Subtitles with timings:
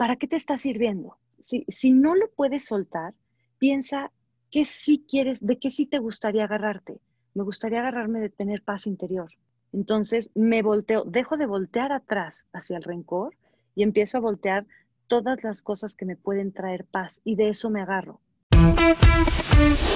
[0.00, 1.18] ¿para qué te está sirviendo?
[1.40, 3.12] Si, si no lo puedes soltar,
[3.58, 4.10] piensa
[4.50, 7.02] qué sí quieres, de qué sí te gustaría agarrarte.
[7.34, 9.28] Me gustaría agarrarme de tener paz interior.
[9.74, 13.36] Entonces me volteo, dejo de voltear atrás hacia el rencor
[13.74, 14.64] y empiezo a voltear
[15.06, 18.22] todas las cosas que me pueden traer paz y de eso me agarro.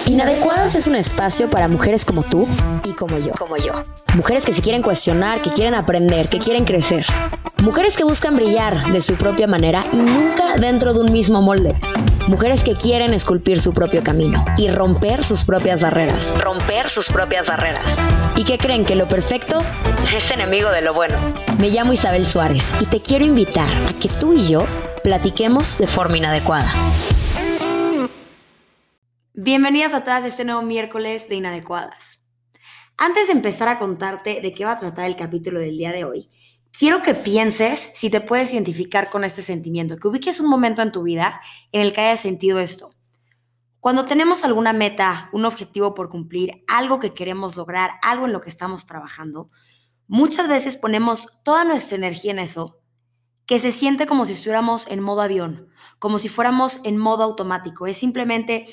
[0.07, 2.47] Inadecuadas es un espacio para mujeres como tú
[2.85, 3.33] y como yo.
[3.39, 3.73] Como yo.
[4.15, 7.07] Mujeres que se quieren cuestionar, que quieren aprender, que quieren crecer.
[7.65, 11.75] Mujeres que buscan brillar de su propia manera y nunca dentro de un mismo molde.
[12.29, 16.39] Mujeres que quieren esculpir su propio camino y romper sus propias barreras.
[16.39, 17.97] Romper sus propias barreras.
[18.37, 19.57] Y que creen que lo perfecto
[20.15, 21.17] es enemigo de lo bueno.
[21.59, 24.67] Me llamo Isabel Suárez y te quiero invitar a que tú y yo
[25.03, 26.71] platiquemos de forma inadecuada.
[29.33, 32.21] Bienvenidas a todas a este nuevo miércoles de Inadecuadas.
[32.99, 36.05] Antes de empezar a contarte de qué va a tratar el capítulo del día de
[36.05, 36.29] hoy,
[36.77, 40.93] quiero que pienses si te puedes identificar con este sentimiento, que ubiques un momento en
[40.93, 41.41] tu vida
[41.73, 42.91] en el que hayas sentido esto.
[43.81, 48.41] Cuando tenemos alguna meta, un objetivo por cumplir, algo que queremos lograr, algo en lo
[48.41, 49.51] que estamos trabajando,
[50.09, 52.81] muchas veces ponemos toda nuestra energía en eso,
[53.47, 57.87] que se siente como si estuviéramos en modo avión, como si fuéramos en modo automático.
[57.87, 58.67] Es simplemente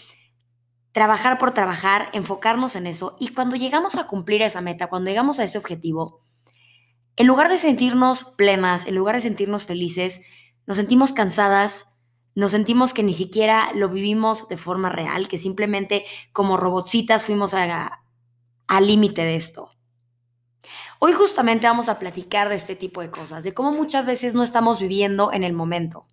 [0.93, 5.39] trabajar por trabajar, enfocarnos en eso y cuando llegamos a cumplir esa meta, cuando llegamos
[5.39, 6.20] a ese objetivo,
[7.15, 10.21] en lugar de sentirnos plenas, en lugar de sentirnos felices,
[10.65, 11.87] nos sentimos cansadas,
[12.35, 17.53] nos sentimos que ni siquiera lo vivimos de forma real, que simplemente como robotcitas fuimos
[17.53, 19.71] al límite de esto.
[20.99, 24.43] Hoy justamente vamos a platicar de este tipo de cosas, de cómo muchas veces no
[24.43, 26.07] estamos viviendo en el momento,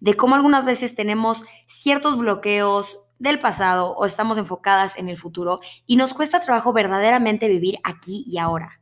[0.00, 5.60] de cómo algunas veces tenemos ciertos bloqueos, del pasado o estamos enfocadas en el futuro
[5.86, 8.81] y nos cuesta trabajo verdaderamente vivir aquí y ahora.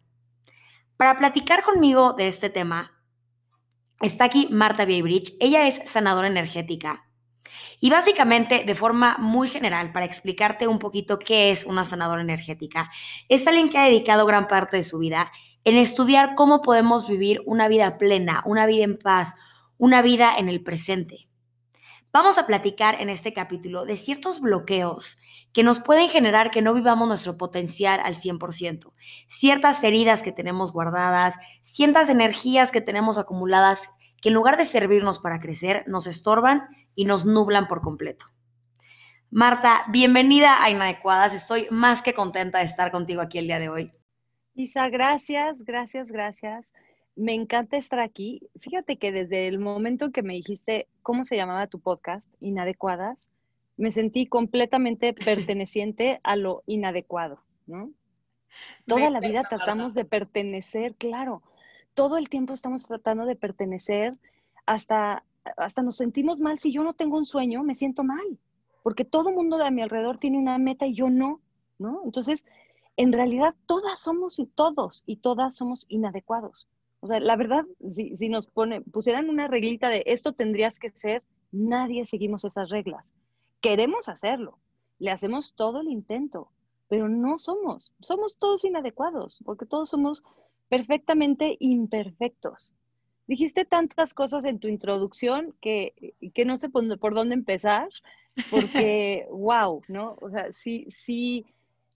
[1.01, 2.93] Para platicar conmigo de este tema,
[4.03, 5.35] está aquí Marta Biebrich.
[5.41, 7.09] Ella es sanadora energética.
[7.81, 12.91] Y básicamente, de forma muy general, para explicarte un poquito qué es una sanadora energética,
[13.31, 15.33] es alguien que ha dedicado gran parte de su vida
[15.65, 19.37] en estudiar cómo podemos vivir una vida plena, una vida en paz,
[19.79, 21.31] una vida en el presente.
[22.13, 25.17] Vamos a platicar en este capítulo de ciertos bloqueos
[25.53, 28.93] que nos pueden generar que no vivamos nuestro potencial al 100%,
[29.27, 33.91] ciertas heridas que tenemos guardadas, ciertas energías que tenemos acumuladas
[34.23, 38.27] que en lugar de servirnos para crecer, nos estorban y nos nublan por completo.
[39.31, 41.33] Marta, bienvenida a Inadecuadas.
[41.33, 43.93] Estoy más que contenta de estar contigo aquí el día de hoy.
[44.55, 46.71] Isa, gracias, gracias, gracias
[47.21, 48.49] me encanta estar aquí.
[48.61, 53.29] Fíjate que desde el momento que me dijiste cómo se llamaba tu podcast, Inadecuadas,
[53.81, 57.91] me sentí completamente perteneciente a lo inadecuado, ¿no?
[58.87, 61.43] Toda la vida tratamos de pertenecer, claro.
[61.95, 64.19] Todo el tiempo estamos tratando de pertenecer,
[64.67, 65.25] hasta,
[65.57, 66.59] hasta nos sentimos mal.
[66.59, 68.39] Si yo no tengo un sueño, me siento mal,
[68.83, 71.41] porque todo el mundo de mi alrededor tiene una meta y yo no,
[71.79, 72.03] ¿no?
[72.05, 72.45] Entonces,
[72.99, 76.69] en realidad, todas somos y todos y todas somos inadecuados.
[77.01, 80.91] O sea, la verdad, si, si nos pone, pusieran una reglita de esto tendrías que
[80.91, 83.15] ser, nadie seguimos esas reglas.
[83.61, 84.59] Queremos hacerlo,
[84.99, 86.49] le hacemos todo el intento,
[86.89, 90.23] pero no somos, somos todos inadecuados, porque todos somos
[90.69, 92.75] perfectamente imperfectos.
[93.27, 97.89] Dijiste tantas cosas en tu introducción que, que no sé por, por dónde empezar,
[98.51, 100.17] porque, wow, ¿no?
[100.21, 101.47] O sea, sí, sí,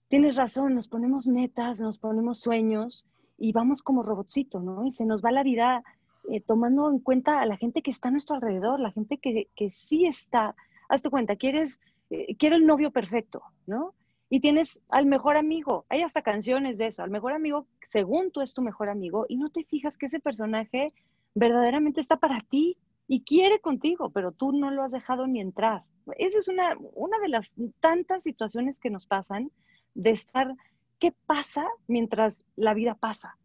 [0.07, 3.05] tienes razón, nos ponemos metas, nos ponemos sueños,
[3.37, 4.85] y vamos como robotcito, ¿no?
[4.85, 5.83] Y se nos va la vida
[6.29, 9.49] eh, tomando en cuenta a la gente que está a nuestro alrededor, la gente que,
[9.55, 10.55] que sí está.
[10.89, 11.79] Hazte cuenta, quieres,
[12.09, 13.93] eh, quiero el novio perfecto, ¿no?
[14.29, 15.85] Y tienes al mejor amigo.
[15.89, 17.03] Hay hasta canciones de eso.
[17.03, 20.19] Al mejor amigo, según tú es tu mejor amigo, y no te fijas que ese
[20.19, 20.93] personaje
[21.35, 25.83] verdaderamente está para ti y quiere contigo, pero tú no lo has dejado ni entrar.
[26.17, 29.51] Esa es una, una de las tantas situaciones que nos pasan
[29.93, 30.55] de estar
[30.99, 33.37] ¿Qué pasa mientras la vida pasa?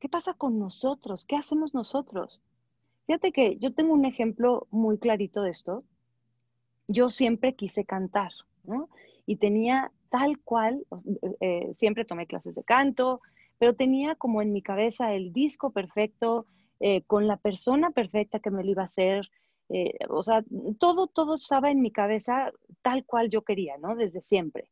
[0.00, 1.26] ¿Qué pasa con nosotros?
[1.26, 2.40] ¿Qué hacemos nosotros?
[3.06, 5.84] Fíjate que yo tengo un ejemplo muy clarito de esto.
[6.88, 8.32] Yo siempre quise cantar,
[8.64, 8.88] ¿no?
[9.26, 10.86] Y tenía tal cual,
[11.40, 13.20] eh, siempre tomé clases de canto,
[13.58, 16.46] pero tenía como en mi cabeza el disco perfecto,
[16.80, 19.30] eh, con la persona perfecta que me lo iba a hacer.
[19.70, 20.44] Eh, o sea,
[20.78, 22.52] todo, todo estaba en mi cabeza
[22.82, 23.96] tal cual yo quería, ¿no?
[23.96, 24.68] Desde siempre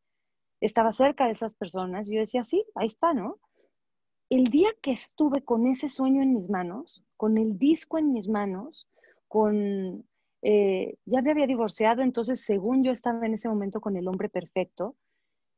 [0.62, 3.38] estaba cerca de esas personas y yo decía, sí, ahí está, ¿no?
[4.30, 8.28] El día que estuve con ese sueño en mis manos, con el disco en mis
[8.28, 8.88] manos,
[9.28, 10.06] con...
[10.42, 14.28] Eh, ya me había divorciado, entonces según yo estaba en ese momento con el hombre
[14.28, 14.96] perfecto,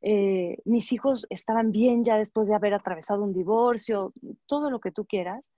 [0.03, 4.13] eh, mis hijos estaban bien ya después de haber atravesado un divorcio,
[4.47, 5.51] todo lo que tú quieras,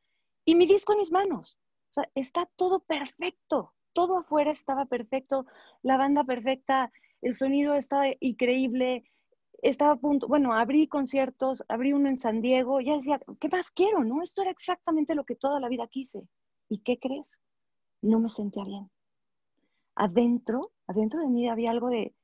[0.44, 1.58] y mi disco en mis manos.
[1.90, 5.46] O sea, está todo perfecto, todo afuera estaba perfecto,
[5.82, 6.92] la banda perfecta,
[7.22, 9.02] el sonido estaba increíble,
[9.62, 13.72] estaba a punto, bueno, abrí conciertos, abrí uno en San Diego, ya decía, ¿qué más
[13.72, 14.04] quiero?
[14.04, 14.22] ¿No?
[14.22, 16.22] Esto era exactamente lo que toda la vida quise.
[16.68, 17.40] ¿Y qué crees?
[18.02, 18.90] No me sentía bien.
[19.96, 22.14] Adentro, adentro de mí había algo de,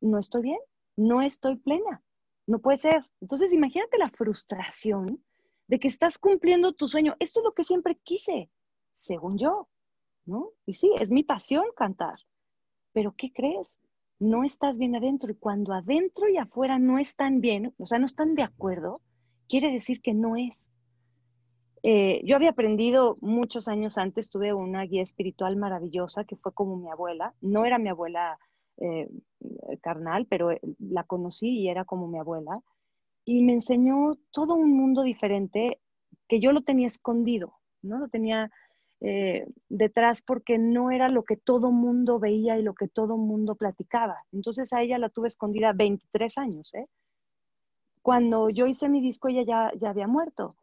[0.00, 0.58] no estoy bien,
[0.96, 2.02] no estoy plena,
[2.46, 3.08] no puede ser.
[3.20, 5.24] Entonces, imagínate la frustración
[5.68, 7.14] de que estás cumpliendo tu sueño.
[7.20, 8.50] Esto es lo que siempre quise,
[8.92, 9.68] según yo,
[10.26, 10.50] ¿no?
[10.66, 12.18] Y sí, es mi pasión cantar.
[12.92, 13.78] Pero ¿qué crees?
[14.18, 18.06] No estás bien adentro y cuando adentro y afuera no están bien, o sea, no
[18.06, 19.00] están de acuerdo,
[19.48, 20.68] quiere decir que no es.
[21.82, 26.76] Eh, yo había aprendido muchos años antes, tuve una guía espiritual maravillosa que fue como
[26.76, 27.34] mi abuela.
[27.40, 28.38] No era mi abuela
[28.78, 29.08] eh,
[29.80, 32.62] carnal, pero la conocí y era como mi abuela
[33.24, 35.78] y me enseñó todo un mundo diferente
[36.28, 37.98] que yo lo tenía escondido, ¿no?
[37.98, 38.50] Lo tenía
[39.00, 43.54] eh, detrás porque no era lo que todo mundo veía y lo que todo mundo
[43.54, 44.16] platicaba.
[44.32, 46.86] Entonces a ella la tuve escondida 23 años, ¿eh?
[48.02, 50.56] Cuando yo hice mi disco ella ya, ya había muerto.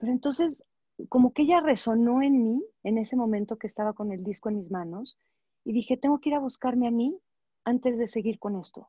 [0.00, 0.64] Pero entonces
[1.08, 4.56] como que ella resonó en mí en ese momento que estaba con el disco en
[4.56, 5.16] mis manos
[5.64, 7.18] y dije, tengo que ir a buscarme a mí
[7.64, 8.88] antes de seguir con esto.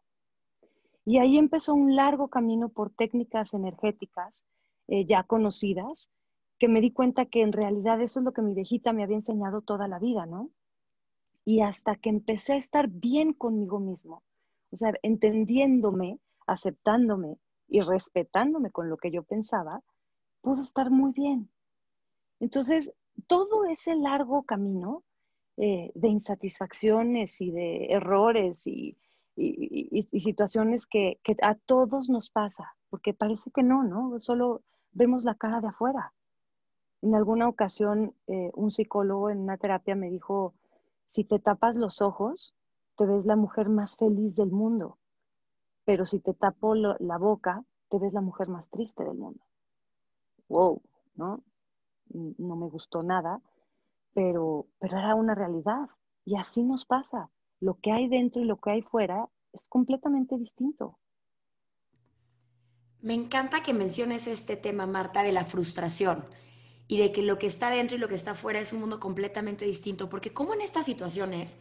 [1.05, 4.43] Y ahí empezó un largo camino por técnicas energéticas
[4.87, 6.09] eh, ya conocidas,
[6.59, 9.15] que me di cuenta que en realidad eso es lo que mi viejita me había
[9.15, 10.49] enseñado toda la vida, ¿no?
[11.43, 14.21] Y hasta que empecé a estar bien conmigo mismo,
[14.71, 17.37] o sea, entendiéndome, aceptándome
[17.67, 19.81] y respetándome con lo que yo pensaba,
[20.41, 21.49] pude estar muy bien.
[22.39, 22.91] Entonces,
[23.27, 25.03] todo ese largo camino
[25.57, 28.97] eh, de insatisfacciones y de errores y
[29.35, 34.19] y, situaciones que, a todos nos pasa, porque parece que no, ¿no?
[34.19, 34.61] Solo
[34.91, 36.13] vemos la cara de afuera.
[37.01, 40.53] En alguna ocasión, eh, un psicólogo en una terapia me dijo,
[41.05, 42.53] si te tapas los ojos,
[42.97, 44.97] te ves la mujer más feliz del mundo,
[45.85, 49.43] pero si te tapo la boca, te ves la mujer más triste del mundo.
[50.51, 50.81] Wow,
[51.15, 51.43] ¿no?
[52.09, 53.41] No me gustó nada,
[54.13, 55.87] pero, pero era una realidad.
[56.25, 57.29] Y así nos pasa
[57.61, 60.99] lo que hay dentro y lo que hay fuera es completamente distinto.
[62.99, 66.25] Me encanta que menciones este tema, Marta, de la frustración
[66.87, 68.99] y de que lo que está dentro y lo que está fuera es un mundo
[68.99, 71.57] completamente distinto, porque como en estas situaciones,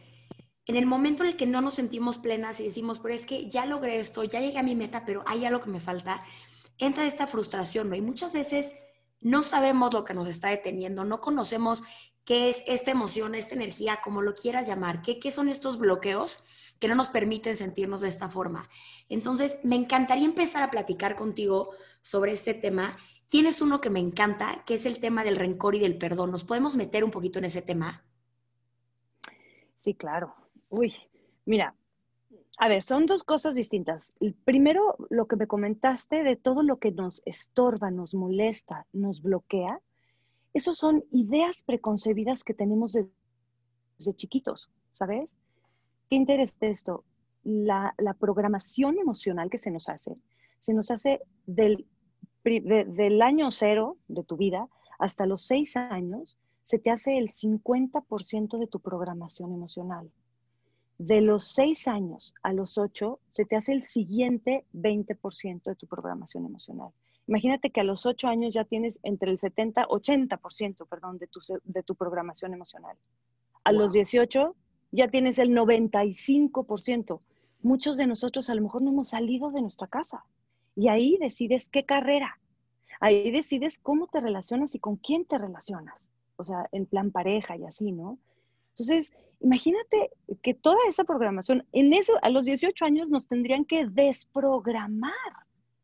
[0.65, 3.49] en el momento en el que no nos sentimos plenas y decimos, pero es que
[3.49, 6.21] ya logré esto, ya llegué a mi meta, pero hay algo que me falta,
[6.77, 7.95] entra esta frustración, ¿no?
[7.95, 8.73] Y muchas veces
[9.19, 11.83] no sabemos lo que nos está deteniendo, no conocemos
[12.25, 16.39] qué es esta emoción, esta energía, como lo quieras llamar, qué, qué son estos bloqueos
[16.79, 18.67] que no nos permiten sentirnos de esta forma.
[19.07, 21.71] Entonces, me encantaría empezar a platicar contigo
[22.01, 22.97] sobre este tema.
[23.29, 26.31] Tienes uno que me encanta, que es el tema del rencor y del perdón.
[26.31, 28.03] ¿Nos podemos meter un poquito en ese tema?
[29.75, 30.35] Sí, claro.
[30.69, 30.95] Uy,
[31.45, 31.75] mira,
[32.57, 34.13] a ver, son dos cosas distintas.
[34.19, 39.21] El primero, lo que me comentaste de todo lo que nos estorba, nos molesta, nos
[39.21, 39.79] bloquea,
[40.53, 45.37] esos son ideas preconcebidas que tenemos desde, chiquitos, ¿sabes?
[46.09, 47.03] Qué interesante esto.
[47.43, 50.15] La, programación emocional que se nos hace,
[50.59, 51.87] se nos hace del
[53.21, 54.67] año cero de tu vida
[54.99, 60.11] hasta los seis años, se te hace el 50% de tu programación emocional.
[61.03, 65.87] De los seis años a los ocho, se te hace el siguiente 20% de tu
[65.87, 66.91] programación emocional.
[67.25, 71.39] Imagínate que a los 8 años ya tienes entre el 70, 80%, perdón, de tu,
[71.63, 72.95] de tu programación emocional.
[73.63, 74.55] A los 18
[74.91, 77.19] ya tienes el 95%.
[77.63, 80.23] Muchos de nosotros a lo mejor no hemos salido de nuestra casa
[80.75, 82.39] y ahí decides qué carrera.
[82.99, 86.11] Ahí decides cómo te relacionas y con quién te relacionas.
[86.35, 88.19] O sea, en plan pareja y así, ¿no?
[88.71, 90.11] Entonces, imagínate
[90.41, 95.11] que toda esa programación, en eso, a los 18 años nos tendrían que desprogramar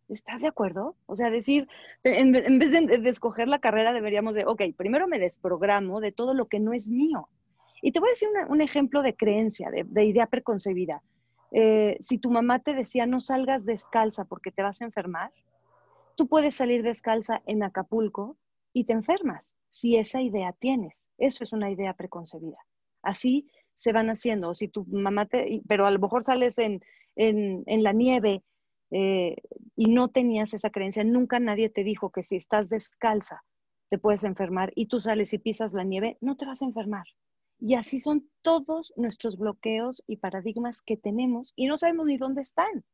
[0.10, 0.96] ¿Estás de acuerdo?
[1.06, 1.68] O sea, decir,
[2.04, 6.48] en, vez de, escoger la carrera, deberíamos de, ok, primero me desprogramo de todo lo
[6.48, 7.28] que no es mío.
[7.82, 11.04] Y te voy a decir un ejemplo de creencia, de, idea preconcebida.
[11.52, 15.32] Eh, si tu mamá te decía no salgas descalza porque te vas a enfermar,
[16.16, 18.38] tú puedes salir descalza en Acapulco
[18.74, 21.10] y te enfermas, si esa idea tienes.
[21.18, 22.60] Eso es una idea preconcebida.
[23.02, 24.54] Así se van haciendo.
[24.54, 26.82] Si tu mamá te, pero a lo mejor sales en,
[27.16, 28.44] en, en la nieve
[28.92, 29.36] eh,
[29.76, 33.44] y no tenías esa creencia, nunca nadie te dijo que si estás descalza
[33.90, 37.06] te puedes enfermar y tú sales y pisas la nieve, no te vas a enfermar.
[37.60, 42.42] Y así son todos nuestros bloqueos y paradigmas que tenemos y no sabemos ni dónde
[42.42, 42.86] están.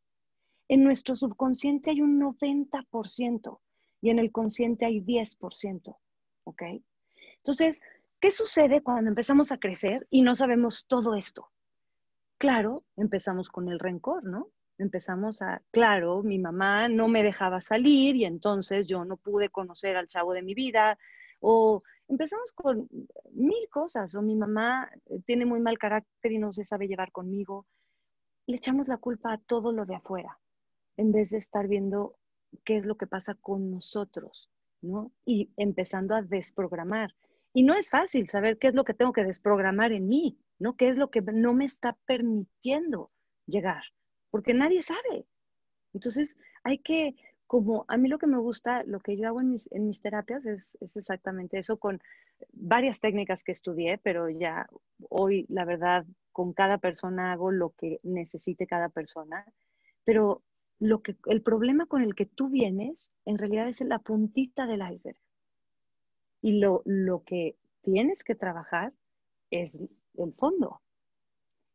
[0.70, 3.60] En nuestro subconsciente hay un 90%
[4.02, 5.98] y en el consciente hay 10%.
[6.46, 6.64] ¿Ok?
[7.38, 7.82] Entonces,
[8.24, 11.52] ¿qué sucede cuando empezamos a crecer y no sabemos todo esto?
[12.38, 14.48] Claro, empezamos con el rencor, ¿no?
[14.78, 19.98] Empezamos a, claro, mi mamá no me dejaba salir y entonces yo no pude conocer
[19.98, 20.98] al chavo de mi vida.
[21.42, 22.88] O empezamos con
[23.34, 27.12] mil cosas, o mi mamá eh, tiene muy mal carácter y no se sabe llevar
[27.12, 27.68] conmigo.
[28.48, 30.40] Le echamos la culpa a todo lo de afuera,
[30.96, 32.16] en vez de estar viendo
[32.64, 34.50] qué es lo que pasa con nosotros,
[34.80, 35.12] ¿no?
[35.26, 37.14] Y empezando a desprogramar.
[37.54, 40.76] Y no es fácil saber qué es lo que tengo que desprogramar en mí, ¿no?
[40.76, 43.12] ¿Qué es lo que no me está permitiendo
[43.46, 43.84] llegar?
[44.32, 45.28] Porque nadie sabe.
[45.94, 49.52] Entonces, hay que, como a mí lo que me gusta, lo que yo hago en
[49.52, 52.02] mis, terapias es, es exactamente eso, con
[52.52, 54.68] varias técnicas que estudié, pero ya
[55.10, 59.46] hoy, la verdad, con cada persona hago lo que necesite cada persona.
[60.04, 60.42] Pero
[60.80, 64.82] lo que, el problema con el que tú vienes en realidad es la puntita del
[64.92, 65.18] iceberg.
[66.44, 68.94] Y lo, lo que tienes que trabajar
[69.50, 69.82] es
[70.16, 70.82] el fondo.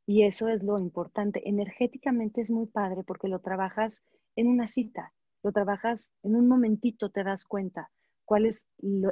[0.07, 1.49] Y eso es lo importante.
[1.49, 4.05] Energéticamente es muy padre porque lo trabajas
[4.37, 7.91] en una cita, lo trabajas en un momentito, te das cuenta
[8.29, 8.67] cuál es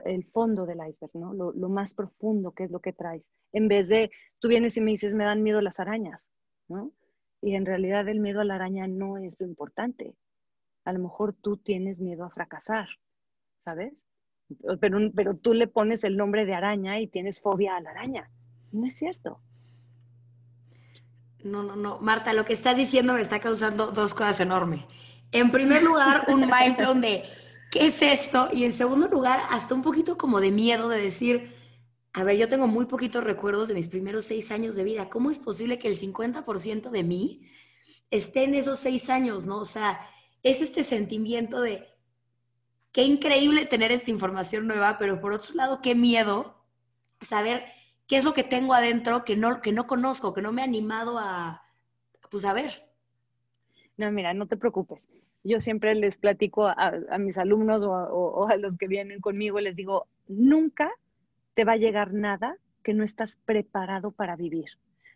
[0.04, 1.32] el fondo del iceberg, ¿no?
[1.32, 3.26] Lo, más profundo, qué es lo que traes.
[3.52, 6.28] En vez de, tú vienes y me dices, me dan miedo las arañas,
[6.68, 6.92] ¿no?
[7.40, 10.14] Y en realidad el miedo a la araña no es lo importante.
[10.84, 12.88] A lo mejor tú tienes miedo a fracasar,
[13.58, 14.06] ¿sabes?
[14.80, 18.30] Pero, pero tú le pones el nombre de araña y tienes fobia a la araña.
[18.72, 19.40] No es cierto.
[21.42, 21.98] No, no, no.
[21.98, 24.84] Marta, lo que estás diciendo me está causando dos cosas enormes.
[25.32, 27.24] En primer lugar, un mind de
[27.70, 28.48] ¿qué es esto?
[28.52, 31.54] Y en segundo lugar, hasta un poquito como de miedo de decir,
[32.12, 35.10] a ver, yo tengo muy poquitos recuerdos de mis primeros seis años de vida.
[35.10, 37.42] ¿Cómo es posible que el 50% de mí
[38.10, 39.58] esté en esos seis años, no?
[39.58, 40.00] O sea,
[40.42, 41.86] es este sentimiento de
[42.96, 46.64] qué increíble tener esta información nueva, pero por otro lado, qué miedo
[47.20, 47.62] saber
[48.06, 50.64] qué es lo que tengo adentro que no, que no conozco, que no me ha
[50.64, 51.62] animado a,
[52.30, 52.88] pues, a ver.
[53.98, 55.10] No, mira, no te preocupes.
[55.44, 60.06] Yo siempre les platico a, mis alumnos o a los que vienen conmigo, les digo,
[60.26, 60.90] nunca
[61.52, 64.70] te va a llegar nada que no estás preparado para vivir.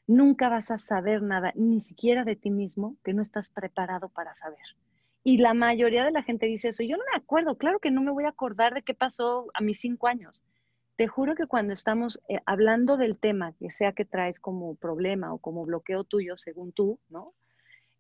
[0.07, 4.35] Nunca vas a saber nada, ni siquiera de ti mismo, que no estás preparado para
[4.35, 4.77] saber.
[5.23, 6.83] Y la mayoría de la gente dice eso.
[6.83, 9.61] Yo no me acuerdo, claro que no me voy a acordar de qué pasó a
[9.61, 10.43] mis cinco años.
[10.97, 15.33] Te juro que cuando estamos eh, hablando del tema, que sea que traes como problema
[15.33, 17.35] o como bloqueo tuyo, según tú, ¿no?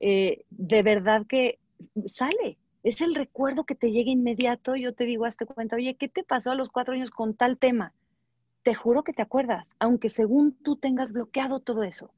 [0.00, 1.58] Eh, de verdad que
[2.06, 2.58] sale.
[2.82, 4.76] Es el recuerdo que te llega inmediato.
[4.76, 7.58] Yo te digo, hazte cuenta, oye, ¿qué te pasó a los cuatro años con tal
[7.58, 7.94] tema?
[8.62, 12.12] te juro que te acuerdas, aunque según tú tengas bloqueado todo eso.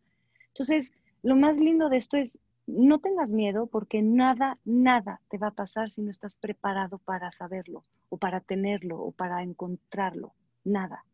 [0.49, 0.93] Entonces,
[1.23, 5.55] lo más lindo de esto es, no tengas miedo porque nada, nada te va a
[5.55, 10.35] pasar si no estás preparado para saberlo o para tenerlo o para encontrarlo.
[10.65, 11.05] Nada.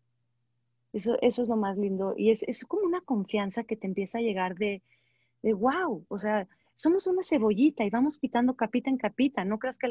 [0.92, 4.18] Eso, eso es lo más lindo y es, es como una confianza que te empieza
[4.18, 4.82] a llegar de,
[5.42, 9.44] de wow, o sea, somos una cebollita y vamos quitando capita en capita.
[9.44, 9.90] No creas que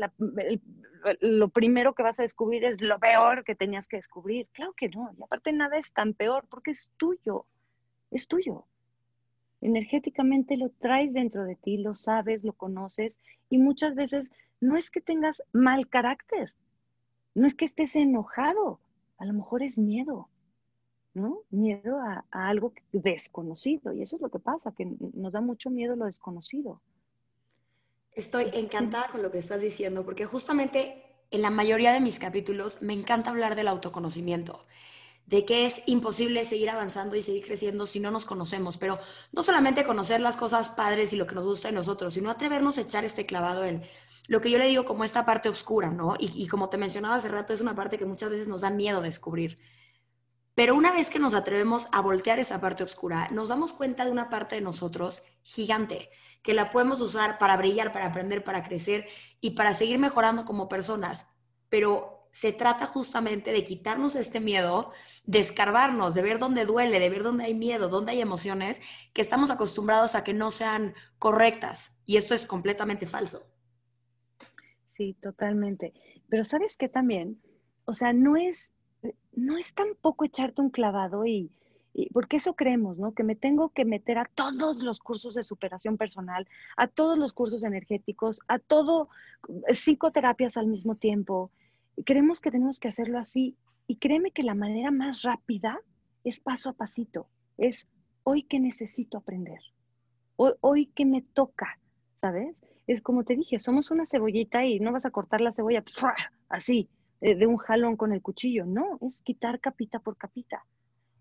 [1.20, 4.48] lo primero que vas a descubrir es lo peor que tenías que descubrir.
[4.54, 5.14] Claro que no.
[5.18, 7.46] Y aparte nada es tan peor porque es tuyo.
[8.10, 8.64] Es tuyo.
[9.62, 14.92] Energéticamente lo traes dentro de ti, lo sabes, lo conoces y muchas veces no es
[14.92, 16.54] que tengas mal carácter,
[17.34, 18.80] no es que estés enojado,
[19.18, 20.30] a lo mejor es miedo,
[21.14, 21.42] ¿no?
[21.50, 23.94] Miedo a, algo desconocido.
[23.94, 26.82] Y eso es lo que pasa, que nos da mucho miedo lo desconocido.
[28.14, 32.82] Estoy encantada con lo que estás diciendo, porque justamente en la mayoría de mis capítulos
[32.82, 34.66] me encanta hablar del autoconocimiento,
[35.28, 38.98] de que es imposible seguir avanzando y seguir creciendo si no nos conocemos, pero
[39.34, 42.78] no solamente conocer las cosas padres y lo que nos gusta de nosotros, sino atrevernos
[42.78, 43.84] a echar este clavado en
[44.30, 46.16] lo que yo le digo como esta parte oscura, ¿no?
[46.18, 48.70] Y, y como te mencionaba hace rato, es una parte que muchas veces nos da
[48.70, 49.60] miedo descubrir.
[50.56, 54.12] Pero una vez que nos atrevemos a voltear esa parte oscura, nos damos cuenta de
[54.12, 56.10] una parte de nosotros gigante,
[56.42, 59.08] que la podemos usar para brillar, para aprender, para crecer
[59.42, 61.28] y para seguir mejorando como personas.
[61.70, 64.92] Pero se trata justamente de quitarnos este miedo,
[65.26, 68.80] de escarbarnos, de ver dónde duele, de ver dónde hay miedo, dónde hay emociones
[69.14, 72.02] que estamos acostumbrados a que no sean correctas.
[72.06, 73.42] Y esto es completamente falso.
[74.86, 75.94] Sí, totalmente.
[76.30, 77.42] Pero sabes que también,
[77.86, 78.74] o sea, no es
[79.34, 81.52] no es tampoco echarte un clavado y,
[82.14, 83.14] porque eso creemos, ¿no?
[83.14, 87.34] Que me tengo que meter a todos los cursos de superación personal, a todos los
[87.34, 89.10] cursos energéticos, a todo
[89.68, 91.52] eh, psicoterapias al mismo tiempo.
[92.06, 93.56] Creemos que tenemos que hacerlo así
[93.88, 95.80] y créeme que la manera más rápida
[96.24, 97.28] es paso a pasito,
[97.58, 97.88] es
[98.24, 99.60] hoy que necesito aprender,
[100.36, 101.80] hoy, hoy que me toca,
[102.16, 102.64] ¿sabes?
[102.86, 105.84] Es como te dije, somos una cebollita y no vas a cortar la cebolla
[106.50, 106.90] así,
[107.20, 110.66] de un jalón con el cuchillo, no, es quitar capita por capita.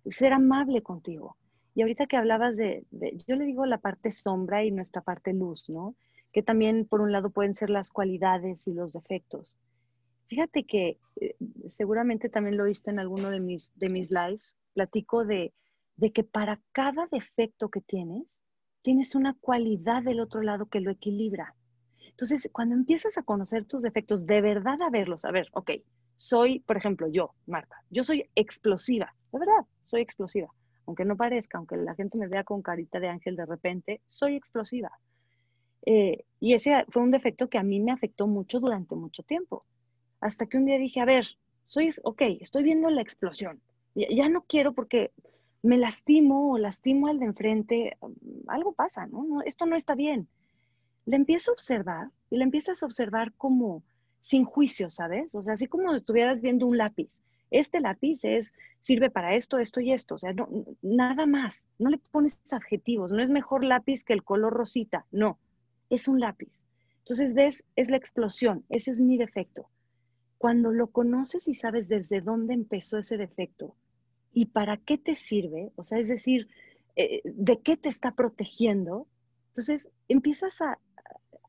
[0.05, 1.37] ser amable contigo.
[1.75, 2.85] Y ahorita que hablabas de,
[3.27, 5.95] yo le digo la parte sombra y nuestra parte luz, ¿no?
[6.33, 9.59] Que también por un lado pueden ser las cualidades y los defectos.
[10.29, 11.37] Fíjate que eh,
[11.69, 15.53] seguramente también lo viste en alguno de mis, de mis lives, platico de,
[15.97, 18.43] de que para cada defecto que tienes,
[18.83, 21.55] tienes una cualidad del otro lado que lo equilibra.
[22.09, 25.73] Entonces, cuando empiezas a conocer tus defectos, de verdad a verlos, a ver, ok,
[26.15, 30.49] soy, por ejemplo, yo, Marta, yo soy explosiva, de verdad, soy explosiva.
[30.87, 34.37] Aunque no parezca, aunque la gente me vea con carita de ángel de repente, soy
[34.37, 34.91] explosiva.
[35.85, 39.65] Eh, y ese fue un defecto que a mí me afectó mucho durante mucho tiempo.
[40.27, 41.25] Hasta que un día dije, a ver,
[41.69, 43.61] soy, ok, estoy viendo la explosión.
[43.95, 45.13] Ya, no quiero porque
[45.63, 47.97] me lastimo o lastimo al de enfrente,
[48.49, 49.41] algo pasa, ¿no?
[49.43, 50.29] Esto no está bien.
[51.05, 53.85] Le empiezo a observar y le empiezas a observar como
[54.21, 55.33] sin juicio, ¿sabes?
[55.37, 57.23] O sea, así como estuvieras viendo un lápiz.
[57.53, 60.17] Este lápiz es, sirve para esto, esto y esto.
[60.17, 60.35] O sea,
[60.83, 61.69] nada más.
[61.79, 63.13] No le pones adjetivos.
[63.13, 65.07] No es mejor lápiz que el color rosita.
[65.13, 65.39] No,
[65.89, 66.65] es un lápiz.
[66.99, 68.65] Entonces, ves, es la explosión.
[68.69, 69.69] Ese es mi defecto.
[70.39, 73.75] Cuando lo conoces y sabes desde dónde empezó ese defecto
[74.33, 76.49] y para qué te sirve, o sea, es decir,
[76.97, 79.07] eh, de qué te está protegiendo,
[79.49, 80.79] entonces empiezas a,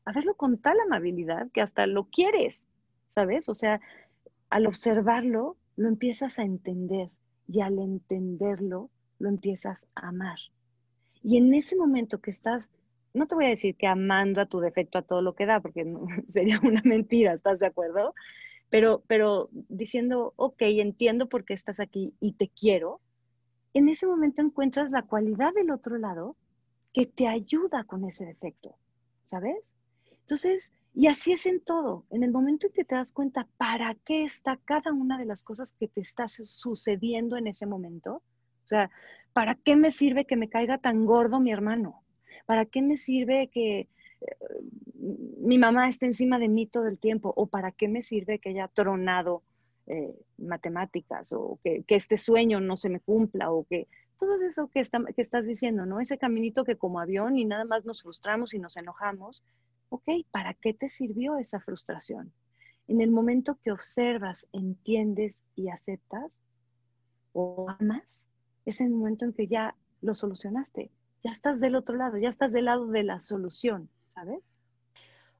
[0.04, 2.66] a verlo con tal amabilidad que hasta lo quieres,
[3.08, 3.48] ¿sabes?
[3.48, 3.80] O sea,
[4.48, 7.08] al observarlo, lo empiezas a entender
[7.46, 10.38] y al entenderlo, lo empiezas a amar.
[11.22, 12.70] Y en ese momento que estás,
[13.14, 15.60] no te voy a decir que amando a tu defecto a todo lo que da,
[15.60, 15.84] porque
[16.28, 18.14] sería una mentira, ¿estás de acuerdo?
[18.70, 23.00] Pero, pero diciendo, ok, entiendo por qué estás aquí y te quiero,
[23.74, 26.36] en ese momento encuentras la cualidad del otro lado
[26.92, 28.76] que te ayuda con ese defecto,
[29.26, 29.74] ¿sabes?
[30.20, 32.04] Entonces, y así es en todo.
[32.10, 35.42] En el momento en que te das cuenta para qué está cada una de las
[35.42, 38.90] cosas que te está sucediendo en ese momento, o sea,
[39.32, 42.02] ¿para qué me sirve que me caiga tan gordo mi hermano?
[42.46, 43.88] ¿Para qué me sirve que
[45.40, 47.32] mi mamá esté encima de mí todo el tiempo?
[47.36, 49.42] ¿O para qué me sirve que haya tronado
[49.86, 51.32] eh, matemáticas?
[51.32, 53.50] ¿O que, este sueño no se me cumpla?
[53.50, 53.88] ¿O que
[54.18, 54.82] todo eso que,
[55.14, 56.00] que estás diciendo, ¿no?
[56.00, 59.44] Ese caminito que como avión y nada más nos frustramos y nos enojamos,
[59.90, 62.32] ok, ¿para qué te sirvió esa frustración?
[62.88, 66.42] En el momento que observas, entiendes y aceptas
[67.32, 68.28] o amas,
[68.64, 70.90] es el momento en que ya lo solucionaste.
[71.22, 74.40] Ya estás del otro lado, ya estás del lado de la solución, ¿sabes?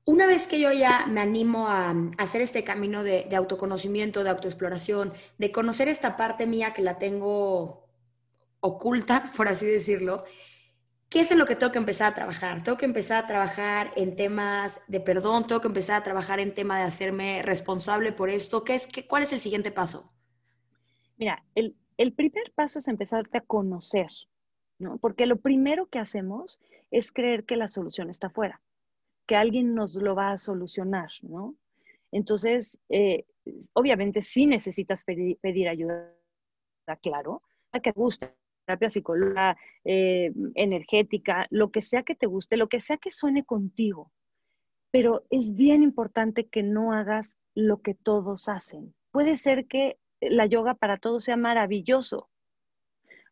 [0.04, 4.30] Una vez que yo ya me animo a, hacer este camino de, de, autoconocimiento, de
[4.30, 7.88] autoexploración, de conocer esta parte mía que la tengo
[8.60, 10.24] oculta, por así decirlo,
[11.08, 12.62] ¿qué es en lo que tengo que empezar a trabajar?
[12.62, 16.54] Tengo que empezar a trabajar en temas de perdón, tengo que empezar a trabajar en
[16.54, 18.64] tema de hacerme responsable por esto.
[18.64, 20.08] ¿Qué es, qué, ¿Cuál es el siguiente paso?
[21.16, 24.10] Mira, el, el primer paso es empezarte a conocer,
[24.78, 24.98] ¿no?
[24.98, 26.60] Porque lo primero que hacemos
[26.90, 28.60] es creer que la solución está afuera,
[29.26, 31.54] que alguien nos lo va a solucionar, ¿no?
[32.12, 33.24] Entonces, eh,
[33.74, 36.14] obviamente sí necesitas pedir, pedir ayuda,
[37.02, 42.56] claro, a que te guste, terapia psicológica, eh, energética, lo que sea que te guste,
[42.56, 44.10] lo que sea que suene contigo.
[44.90, 48.94] Pero es bien importante que no hagas lo que todos hacen.
[49.10, 52.28] Puede ser que la yoga para todos sea maravilloso.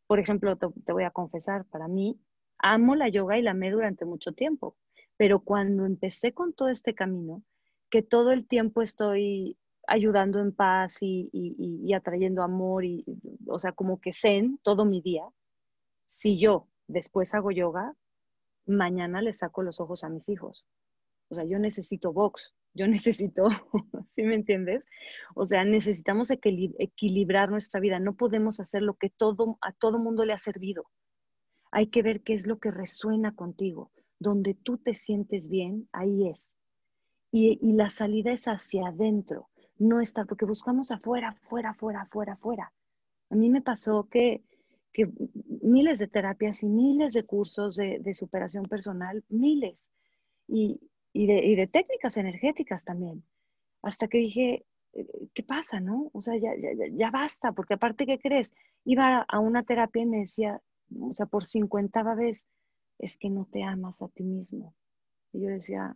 [0.07, 2.19] Por ejemplo, te, voy a confesar, para mí,
[2.59, 4.77] amo la yoga y la amé durante mucho tiempo.
[5.16, 7.42] Pero cuando empecé con todo este camino,
[7.90, 13.05] que todo el tiempo estoy ayudando en paz y, atrayendo amor y,
[13.47, 15.25] o sea, como que zen todo mi día.
[16.07, 17.95] Si yo después hago yoga,
[18.66, 20.66] mañana le saco los ojos a mis hijos.
[21.29, 23.49] O sea, yo necesito box, yo necesito,
[24.11, 24.87] ¿sí me entiendes?
[25.35, 27.99] O sea, necesitamos equilibrar nuestra vida.
[27.99, 30.87] No podemos hacer lo que todo, a todo mundo le ha servido.
[31.71, 33.91] Hay que ver qué es lo que resuena contigo.
[34.19, 36.57] Donde tú te sientes bien, ahí es.
[37.31, 42.33] Y, y la salida es hacia adentro no estar, porque buscamos afuera, afuera, afuera, afuera,
[42.35, 42.73] afuera.
[43.31, 44.43] A mí me pasó que,
[44.93, 45.11] que
[45.62, 49.91] miles de terapias y miles de cursos de, de superación personal, miles,
[50.49, 50.81] y,
[51.16, 53.24] y, de, y, de, técnicas energéticas también,
[53.83, 56.11] hasta que dije, eh, ¿qué pasa, no?
[56.12, 58.52] O sea, ya, ya, ya basta, porque aparte, ¿qué crees?
[58.85, 60.61] Iba a una terapia y me decía,
[61.00, 62.46] o sea, por cincuentava vez,
[62.98, 64.74] es que no te amas a ti mismo.
[65.33, 65.94] Y yo decía,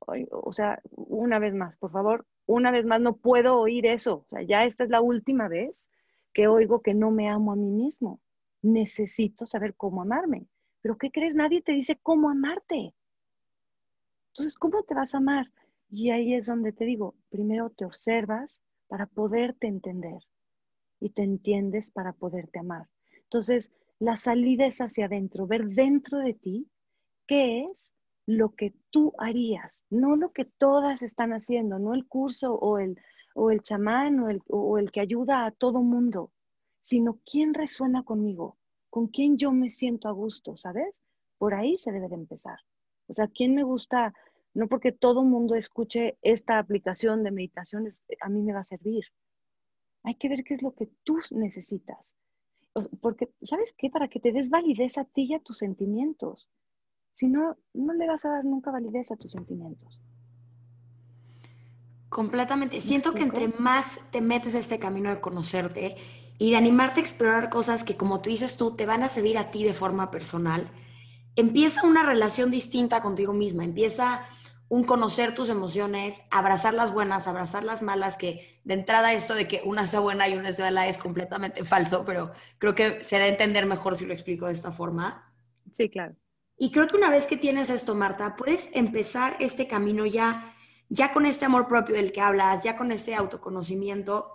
[0.00, 4.24] o sea, una vez más, por favor, una vez más no puedo oír eso.
[4.26, 5.90] O sea, ya esta es la última vez
[6.32, 8.20] que oigo que no me amo a mí mismo.
[8.62, 10.46] Necesito saber cómo amarme.
[10.82, 11.34] Pero ¿qué crees?
[11.34, 12.94] Nadie te dice cómo amarte.
[14.36, 15.50] Entonces, ¿cómo te vas a amar?
[15.90, 20.22] Y ahí es donde te digo, primero te observas para poderte entender.
[21.00, 22.88] y te entiendes para poderte amar.
[23.24, 26.68] Entonces, la salida es hacia adentro, ver dentro de ti
[27.26, 27.94] qué es
[28.26, 32.98] lo que tú harías, no lo que todas están haciendo, no el curso o el,
[33.34, 36.32] o el chamán o el, o el que ayuda a todo mundo,
[36.80, 38.58] sino quién resuena conmigo,
[38.90, 41.02] con quién yo me siento a gusto, ¿sabes?
[41.38, 42.58] Por ahí se debe de empezar.
[43.08, 44.12] O sea, ¿quién me gusta?
[44.54, 49.04] No porque todo mundo escuche esta aplicación de meditaciones, a mí me va a servir.
[50.02, 52.14] Hay que ver qué es lo que tú necesitas.
[53.00, 53.90] Porque, ¿sabes qué?
[53.90, 56.48] Para que te des validez a ti y a tus sentimientos.
[57.12, 60.02] Si no, no le vas a dar nunca validez a tus sentimientos.
[62.08, 62.80] Completamente.
[62.80, 65.96] Siento que entre más te metes a este camino de conocerte
[66.38, 69.38] y de animarte a explorar cosas que, como tú dices tú, te van a servir
[69.38, 70.70] a ti de forma personal,
[71.36, 73.64] empieza una relación distinta contigo misma.
[73.64, 74.26] Empieza
[74.68, 79.46] un conocer tus emociones, abrazar las buenas, abrazar las malas, que de entrada esto de
[79.46, 83.18] que una sea buena y una sea mala es completamente falso, pero creo que se
[83.18, 85.32] da a entender mejor si lo explico de esta forma.
[85.72, 86.16] Sí, claro.
[86.58, 90.52] Y creo que una vez que tienes esto, Marta, puedes empezar este camino ya,
[90.88, 94.32] ya con este amor propio del que hablas, ya con este autoconocimiento,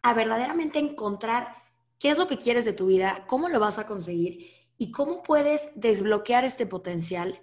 [0.00, 1.54] a verdaderamente encontrar
[1.98, 5.22] qué es lo que quieres de tu vida, cómo lo vas a conseguir y cómo
[5.22, 7.40] puedes desbloquear este potencial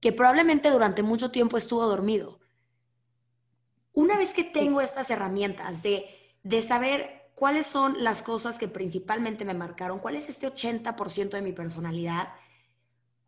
[0.00, 2.40] que probablemente durante mucho tiempo estuvo dormido.
[3.92, 6.06] Una vez que tengo estas herramientas de,
[6.42, 11.42] de saber cuáles son las cosas que principalmente me marcaron, cuál es este 80% de
[11.42, 12.34] mi personalidad,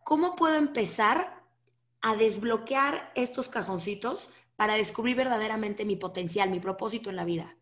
[0.02, 1.42] ¿cómo puedo empezar
[2.00, 7.56] a desbloquear estos cajoncitos para descubrir verdaderamente mi potencial, mi propósito en la vida?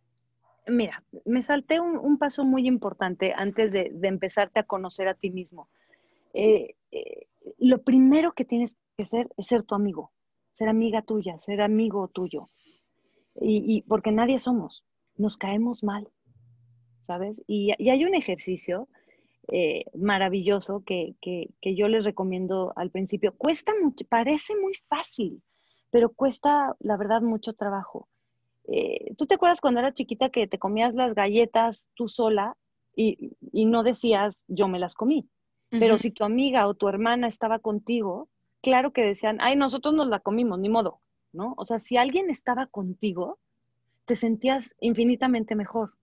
[0.67, 5.69] Mira, me salté un, paso muy importante antes de, empezarte a conocer a ti mismo.
[6.35, 7.27] Eh, eh,
[7.59, 10.13] lo primero que tienes que hacer es ser tu amigo,
[10.53, 12.49] ser amiga tuya, ser amigo tuyo.
[13.41, 14.85] Y, porque nadie somos,
[15.17, 16.09] nos caemos mal,
[17.01, 17.43] ¿sabes?
[17.47, 18.89] Y, hay un ejercicio
[19.49, 21.17] eh, maravilloso que,
[21.63, 23.35] yo les recomiendo al principio.
[23.37, 25.43] Cuesta mucho, parece muy fácil,
[25.91, 28.07] pero cuesta, la verdad, mucho trabajo.
[28.69, 32.57] Eh, ¿Tú te acuerdas cuando era chiquita que te comías las galletas tú sola
[32.95, 35.29] y, no decías, yo me las comí?
[35.71, 38.29] Pero si tu amiga o tu hermana estaba contigo,
[38.61, 41.01] claro que decían, ay, nosotros nos la comimos, ni modo,
[41.33, 41.55] ¿no?
[41.57, 43.39] O sea, si alguien estaba contigo,
[44.05, 45.95] te sentías infinitamente mejor.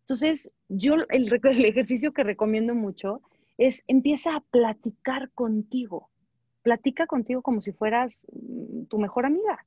[0.00, 3.22] Entonces, yo el, el, ejercicio que recomiendo mucho
[3.58, 6.10] es empieza a platicar contigo.
[6.62, 9.64] Platica contigo como si fueras mm, tu mejor amiga.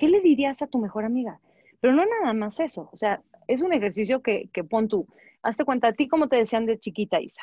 [0.00, 1.40] ¿Qué le dirías a tu mejor amiga?
[1.78, 2.88] Pero no nada más eso.
[2.90, 5.06] O sea, es un ejercicio que, que pon tú.
[5.42, 7.42] Hazte cuenta, a ti como te decían de chiquita, Isa.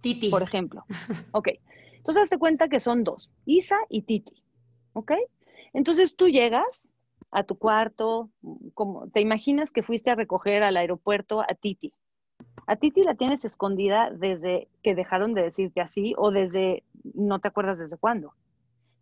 [0.00, 0.30] Titi.
[0.30, 0.84] Por ejemplo.
[1.32, 1.48] Ok.
[1.96, 4.44] Entonces, hazte cuenta que son dos, Isa y Titi.
[4.92, 5.14] ¿Ok?
[5.72, 6.88] Entonces tú llegas
[7.32, 8.30] a tu cuarto,
[8.74, 11.92] como te imaginas que fuiste a recoger al aeropuerto a Titi.
[12.68, 16.84] A Titi la tienes escondida desde que dejaron de decirte así o desde,
[17.14, 18.32] no te acuerdas desde cuándo.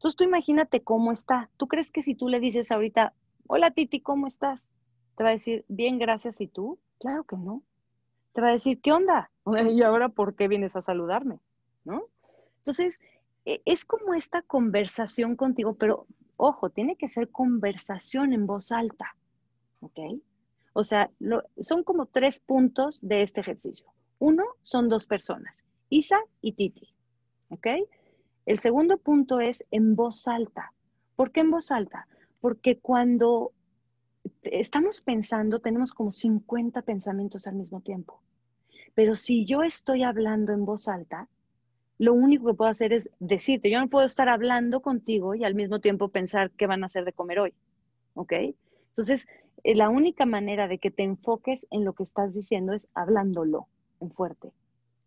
[0.05, 1.49] Entonces tú imagínate cómo está.
[1.57, 3.15] ¿Tú crees que si tú le dices ahorita,
[3.47, 4.69] hola Titi, ¿cómo estás?
[5.17, 6.79] Te va a decir, bien, gracias, ¿y tú?
[7.01, 7.63] Claro que no.
[8.35, 9.31] Te va a decir, ¿qué onda?
[9.73, 11.41] ¿Y ahora por qué vienes a saludarme?
[11.85, 12.05] ¿No?
[12.59, 13.01] Entonces,
[13.47, 19.17] e, es como esta conversación contigo, pero Ojo, tiene que ser conversación en voz alta,
[19.81, 19.99] ¿ok?
[20.73, 21.11] O sea,
[21.59, 23.87] son como tres puntos de este ejercicio.
[24.19, 26.93] Uno son dos personas, Isa y Titi,
[27.51, 27.67] ¿ok?
[28.47, 30.73] El segundo punto es en voz alta.
[31.17, 32.07] ¿Por qué en voz alta?
[32.41, 33.53] Porque cuando
[34.43, 38.21] estamos pensando, tenemos como 50 pensamientos al mismo tiempo.
[38.95, 41.29] Pero si yo estoy hablando en voz alta,
[41.99, 45.55] lo único que puedo hacer es decirte, yo no puedo estar hablando contigo y al
[45.55, 47.55] mismo tiempo pensar qué van a hacer de comer hoy,
[48.15, 48.33] ¿ok?
[48.89, 49.27] Entonces,
[49.63, 53.69] eh, la única manera de que te enfoques en lo que estás diciendo es hablándolo
[54.01, 54.53] en fuerte,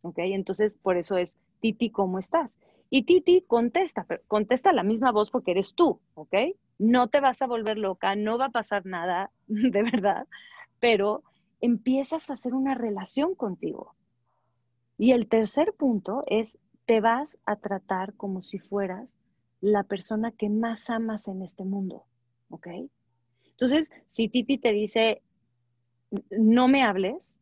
[0.01, 0.19] ¿ok?
[0.19, 2.57] Entonces, por eso es, Titi, ¿cómo estás?
[2.89, 6.33] Y Titi contesta, pero contesta la misma voz porque eres tú, ¿ok?
[6.79, 10.27] No te vas a volver loca, no va a pasar nada, de verdad,
[10.79, 11.23] pero
[11.59, 13.95] empiezas a hacer una relación contigo.
[14.97, 19.17] Y el tercer punto es te vas a tratar como si fueras
[19.59, 22.05] la persona que más amas en este mundo,
[22.49, 22.67] ¿ok?
[23.51, 25.21] Entonces, si Titi te dice,
[26.29, 27.39] no me hables,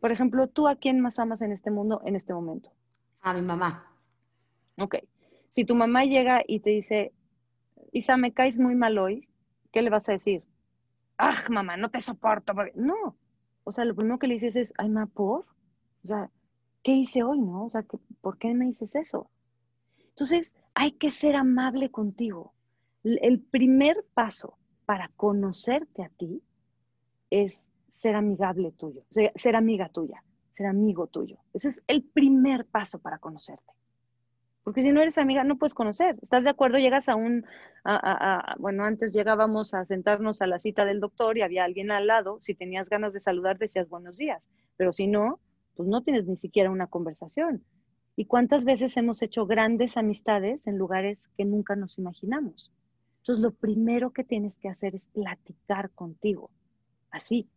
[0.00, 2.70] por ejemplo, ¿tú a quién más amas en este mundo en este momento?
[3.22, 3.91] A mi mamá.
[4.78, 4.96] Ok.
[5.48, 7.12] Si tu mamá llega y te dice,
[7.92, 9.28] Isa, me caes muy mal hoy,
[9.70, 10.44] ¿qué le vas a decir?
[11.18, 12.54] Ah, mamá, no te soporto.
[12.74, 13.16] No.
[13.64, 15.44] O sea, lo primero que le dices es, ay, ma, por.
[16.04, 16.30] O sea,
[16.82, 17.66] ¿qué hice hoy, no?
[17.66, 17.84] O sea,
[18.20, 19.30] ¿por qué me dices eso?
[20.08, 22.54] Entonces, hay que ser amable contigo.
[23.04, 26.42] El primer paso para conocerte a ti
[27.30, 31.38] es ser amigable tuyo, ser amiga tuya, ser amigo tuyo.
[31.52, 33.72] Ese es el primer paso para conocerte.
[34.64, 36.16] Porque si no eres amiga, no puedes conocer.
[36.22, 36.78] ¿Estás de acuerdo?
[36.78, 37.44] Llegas a un,
[38.58, 42.36] bueno, antes llegábamos a sentarnos a la cita del doctor y había alguien al lado.
[42.40, 44.48] Si tenías ganas de saludar, decías buenos días.
[44.76, 45.40] Pero si no,
[45.74, 47.64] pues no tienes ni siquiera una conversación.
[48.14, 52.70] ¿Y cuántas veces hemos hecho grandes amistades en lugares que nunca nos imaginamos?
[53.22, 56.50] Entonces, lo primero que tienes que hacer es platicar contigo,
[57.10, 57.48] así.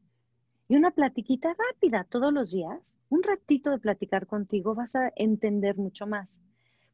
[0.67, 5.75] Y una platiquita rápida todos los días, un ratito de platicar contigo, vas a entender
[5.77, 6.41] mucho más.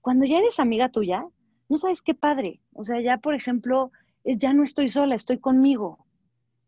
[0.02, 1.26] Cuando ya eres amiga tuya,
[1.70, 2.60] no sabes qué padre.
[2.74, 3.92] O sea, ya, por ejemplo,
[4.24, 6.06] es ya no estoy sola, estoy conmigo.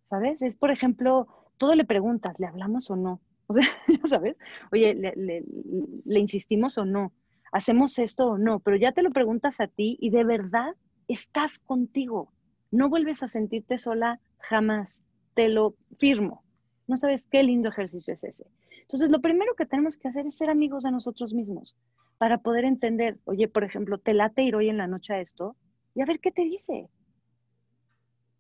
[0.10, 0.42] ¿Sabes?
[0.42, 3.20] Es, por ejemplo, todo le preguntas, ¿le hablamos o no?
[3.48, 4.38] O sea, ya sabes,
[4.72, 7.12] oye, ¿le, insistimos o no?
[7.52, 8.62] ¿Hacemos esto o no?
[8.62, 10.76] Pero ya te lo preguntas a ti y de verdad
[11.10, 12.32] estás contigo.
[12.72, 15.04] No vuelves a sentirte sola jamás.
[15.34, 16.44] Te lo firmo.
[16.88, 18.46] No sabes qué lindo ejercicio es ese.
[18.82, 21.76] Entonces, lo primero que tenemos que hacer es ser amigos de nosotros mismos
[22.24, 25.58] para poder entender, oye, por ejemplo, te late ir hoy en la noche a esto
[25.94, 26.88] y a ver qué te dice.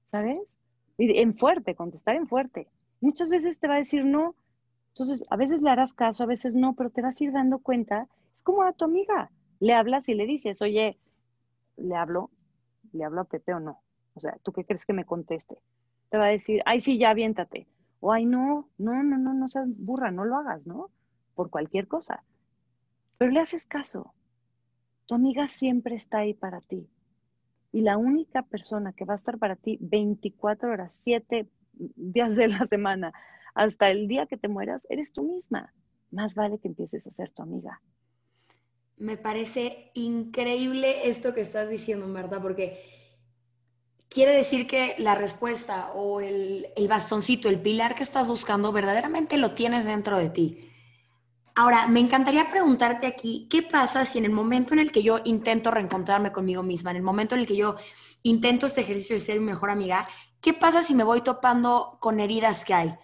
[0.05, 0.57] ¿Sabes?
[0.97, 2.69] Y en fuerte, contestar en fuerte.
[3.01, 4.35] Muchas veces te va a decir no.
[4.93, 7.59] Entonces, a veces le harás caso, a veces no, pero te vas a ir dando
[7.59, 8.07] cuenta.
[8.33, 9.29] Es como a tu amiga.
[9.59, 10.97] Le hablas y le dices, oye,
[11.75, 12.31] le hablo,
[12.93, 13.81] le hablo a Pepe o no.
[14.13, 15.57] O sea, ¿tú qué crees que me conteste?
[16.09, 17.67] Te va a decir, ay, sí, ya aviéntate.
[17.99, 20.89] O ay, no, no, no, no, no seas burra, no lo hagas, ¿no?
[21.35, 22.23] Por cualquier cosa.
[23.17, 24.13] Pero le haces caso.
[25.05, 26.87] Tu amiga siempre está ahí para ti.
[27.71, 32.47] Y la única persona que va a estar para ti 24 horas, 7 días de
[32.47, 33.13] la semana,
[33.55, 35.73] hasta el día que te mueras, eres tú misma.
[36.11, 37.81] Más vale que empieces a ser tu amiga.
[38.97, 42.79] Me parece increíble esto que estás diciendo, Marta, porque
[44.07, 49.37] quiere decir que la respuesta o el, el bastoncito, el pilar que estás buscando, verdaderamente
[49.37, 50.69] lo tienes dentro de ti.
[51.55, 55.19] Ahora, me encantaría preguntarte aquí, ¿qué pasa si en el momento en el que yo
[55.23, 57.75] intento reencontrarme conmigo misma, en el momento en el que yo
[58.23, 60.07] intento este ejercicio de ser mi mejor amiga,
[60.41, 62.95] ¿qué pasa si me voy topando con heridas que hay?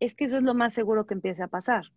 [0.00, 1.92] Es que eso es lo más seguro que empiece a pasar,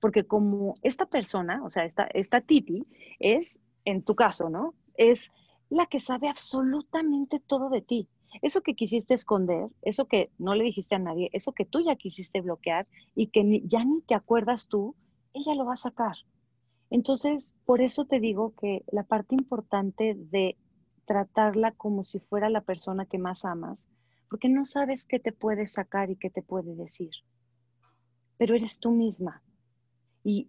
[0.00, 2.84] porque como esta persona, o sea, esta, esta Titi,
[3.20, 4.74] es, en tu caso, ¿no?
[4.96, 5.30] Es
[5.68, 8.08] la que sabe absolutamente todo de ti
[8.42, 11.96] eso que quisiste esconder, eso que no le dijiste a nadie, eso que tú ya
[11.96, 14.94] quisiste bloquear y que ya ni te acuerdas tú,
[15.32, 16.16] ella lo va a sacar.
[16.90, 20.56] Entonces, por eso te digo que la parte importante de
[21.04, 23.88] tratarla como si fuera la persona que más amas,
[24.28, 27.10] porque no sabes qué te puede sacar y qué te puede decir,
[28.36, 29.42] pero eres tú misma.
[30.24, 30.48] Y,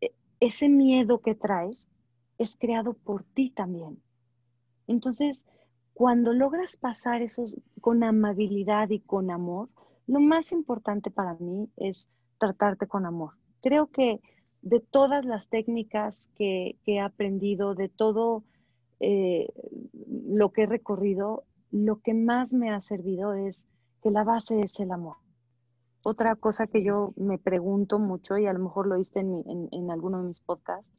[0.00, 1.88] e, ese miedo que traes
[2.38, 4.00] es creado por ti también.
[4.86, 5.46] Entonces,
[5.96, 7.44] cuando logras pasar eso
[7.80, 9.70] con amabilidad y con amor,
[10.06, 13.30] lo más importante para mí es tratarte con amor.
[13.62, 14.20] Creo que
[14.60, 18.44] de todas las técnicas que, he aprendido, de todo
[19.00, 19.48] eh,
[20.06, 23.66] lo que he recorrido, lo que más me ha servido es
[24.02, 25.16] que la base es el amor.
[26.02, 29.90] Otra cosa que yo me pregunto mucho, y a lo mejor lo viste en, en
[29.90, 30.92] alguno de mis podcasts,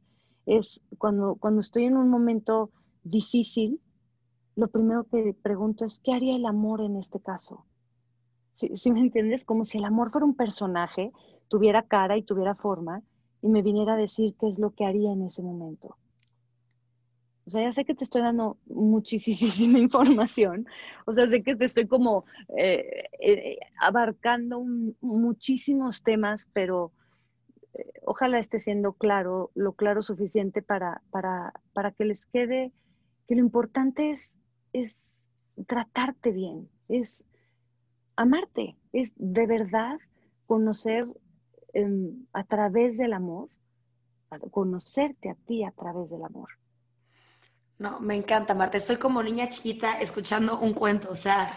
[0.44, 2.70] es cuando, cuando estoy en un momento
[3.04, 3.80] difícil,
[4.58, 7.64] lo primero que pregunto es, ¿qué haría el amor en este caso?
[8.54, 9.44] Si me entiendes?
[9.44, 11.12] Como si el amor fuera un personaje,
[11.46, 13.02] tuviera cara y tuviera forma,
[13.40, 15.96] y me viniera a decir qué es lo que haría en ese momento.
[17.46, 20.66] O sea, ya sé que te estoy dando muchísima información,
[21.06, 22.24] o sea, sé que te estoy como
[22.56, 24.60] eh, eh, abarcando
[25.00, 26.90] muchísimos temas, pero
[27.74, 32.72] eh, ojalá esté siendo claro, lo claro suficiente para, para, para que les quede
[33.28, 34.40] que lo importante es
[34.80, 35.22] es
[35.66, 37.26] tratarte bien, es
[38.16, 39.98] amarte, es de verdad
[40.46, 41.04] conocer
[41.74, 43.48] em, a través del amor,
[44.50, 46.48] conocerte a ti a través del amor.
[47.78, 48.76] No, me encanta, Marta.
[48.76, 51.10] Estoy como niña chiquita escuchando un cuento.
[51.10, 51.48] O sea,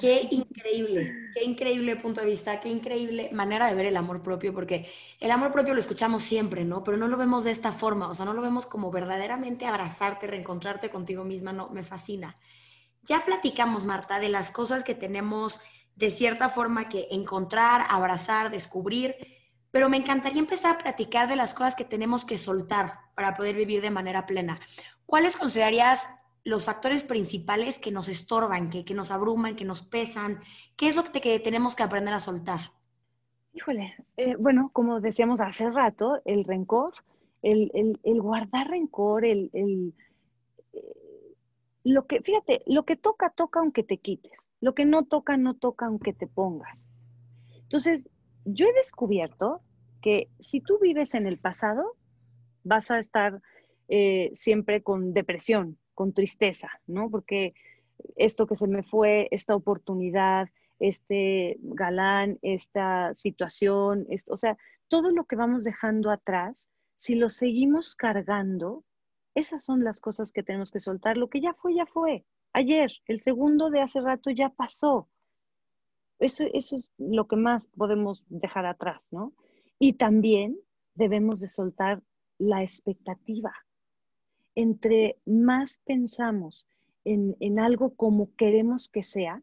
[0.00, 4.54] qué increíble, qué increíble punto de vista, qué increíble manera de ver el amor propio,
[4.54, 4.88] porque
[5.20, 6.82] el amor propio lo escuchamos siempre, ¿no?
[6.82, 10.26] Pero no lo vemos de esta forma, o sea, no lo vemos como verdaderamente abrazarte,
[10.26, 12.38] reencontrarte contigo misma, no, me fascina.
[13.02, 15.60] Ya platicamos, Marta, de las cosas que tenemos
[15.96, 19.14] de cierta forma que encontrar, abrazar, descubrir,
[19.70, 23.54] pero me encantaría empezar a platicar de las cosas que tenemos que soltar para poder
[23.54, 24.58] vivir de manera plena.
[25.04, 26.06] ¿Cuáles considerarías
[26.44, 30.40] los factores principales que nos estorban, que, que nos abruman, que nos pesan?
[30.76, 32.60] ¿Qué es lo que, tenemos que aprender a soltar?
[33.52, 36.92] Híjole, eh, bueno, como decíamos hace rato, el rencor,
[37.42, 39.50] el, guardar rencor, el,
[41.84, 44.48] lo que, fíjate, lo que toca, toca aunque te quites.
[44.60, 46.90] Lo que no toca, no toca aunque te pongas.
[47.62, 48.08] Entonces,
[48.44, 49.62] yo he descubierto
[50.02, 51.96] que si tú vives en el pasado,
[52.64, 53.40] vas a estar
[53.88, 57.10] eh, siempre con depresión, con tristeza, ¿no?
[57.10, 57.52] Porque
[58.16, 64.56] esto que se me fue, esta oportunidad, este galán, esta situación, o sea,
[64.88, 68.82] todo lo que vamos dejando atrás, si lo seguimos cargando,
[69.34, 71.18] esas son las cosas que tenemos que soltar.
[71.18, 72.24] Lo que ya fue, ya fue.
[72.54, 75.06] Ayer, el segundo de hace rato ya pasó.
[76.18, 79.34] Eso, eso es lo que más podemos dejar atrás, ¿no?
[79.78, 80.58] Y también
[80.94, 82.02] debemos de soltar
[82.38, 83.52] la expectativa.
[84.54, 86.66] Entre más pensamos
[87.04, 89.42] en, en algo como queremos que sea,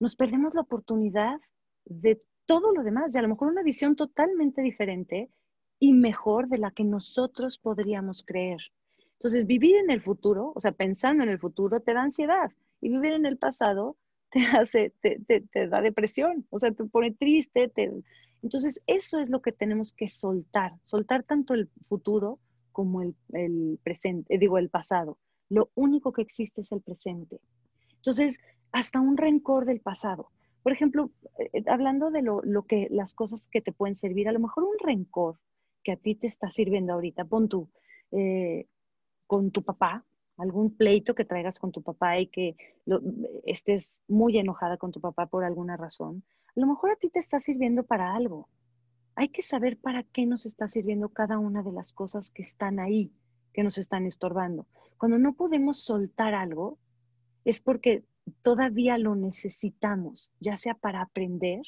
[0.00, 1.40] nos perdemos la oportunidad
[1.84, 5.30] de todo lo demás, de a lo mejor una visión totalmente diferente
[5.78, 8.60] y mejor de la que nosotros podríamos creer.
[9.18, 12.88] Entonces, vivir en el futuro, o sea, pensando en el futuro, te da ansiedad y
[12.88, 13.96] vivir en el pasado
[14.30, 17.72] te hace, te, da depresión, o sea, te pone triste.
[18.42, 22.38] Entonces, eso es lo que tenemos que soltar, soltar tanto el futuro
[22.78, 25.18] como el, presente, eh, digo, el pasado.
[25.48, 27.40] Lo único que existe es el presente.
[27.96, 28.38] Entonces,
[28.70, 30.28] hasta un rencor del pasado.
[30.62, 31.10] Por ejemplo,
[31.40, 34.62] eh, hablando de lo, lo, que, las cosas que te pueden servir, a lo mejor
[34.62, 35.40] un rencor
[35.82, 37.68] que a ti te está sirviendo ahorita, pon tú,
[38.12, 38.68] eh,
[39.26, 40.04] con tu papá,
[40.36, 42.54] algún pleito que traigas con tu papá y que
[43.44, 46.22] estés muy enojada con tu papá por alguna razón,
[46.54, 48.48] a lo mejor a ti te está sirviendo para algo.
[49.18, 52.78] Hay que saber para qué nos está sirviendo cada una de las cosas que están
[52.78, 53.12] ahí,
[53.52, 54.68] que nos están estorbando.
[54.96, 56.78] Cuando no podemos soltar algo,
[57.44, 58.04] es porque
[58.42, 61.62] todavía lo necesitamos, ya sea para aprender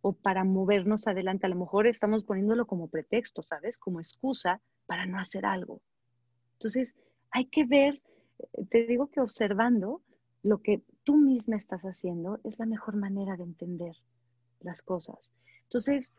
[0.00, 1.46] o para movernos adelante.
[1.46, 3.78] A lo mejor estamos poniéndolo como pretexto, ¿sabes?
[3.78, 5.82] Como excusa para no hacer algo.
[6.52, 6.94] Entonces,
[7.32, 8.00] hay que ver,
[8.38, 10.02] eh, te digo que observando
[10.44, 13.96] lo que tú misma estás haciendo es la mejor manera de entender
[14.60, 15.32] las cosas.
[15.64, 16.14] Entonces,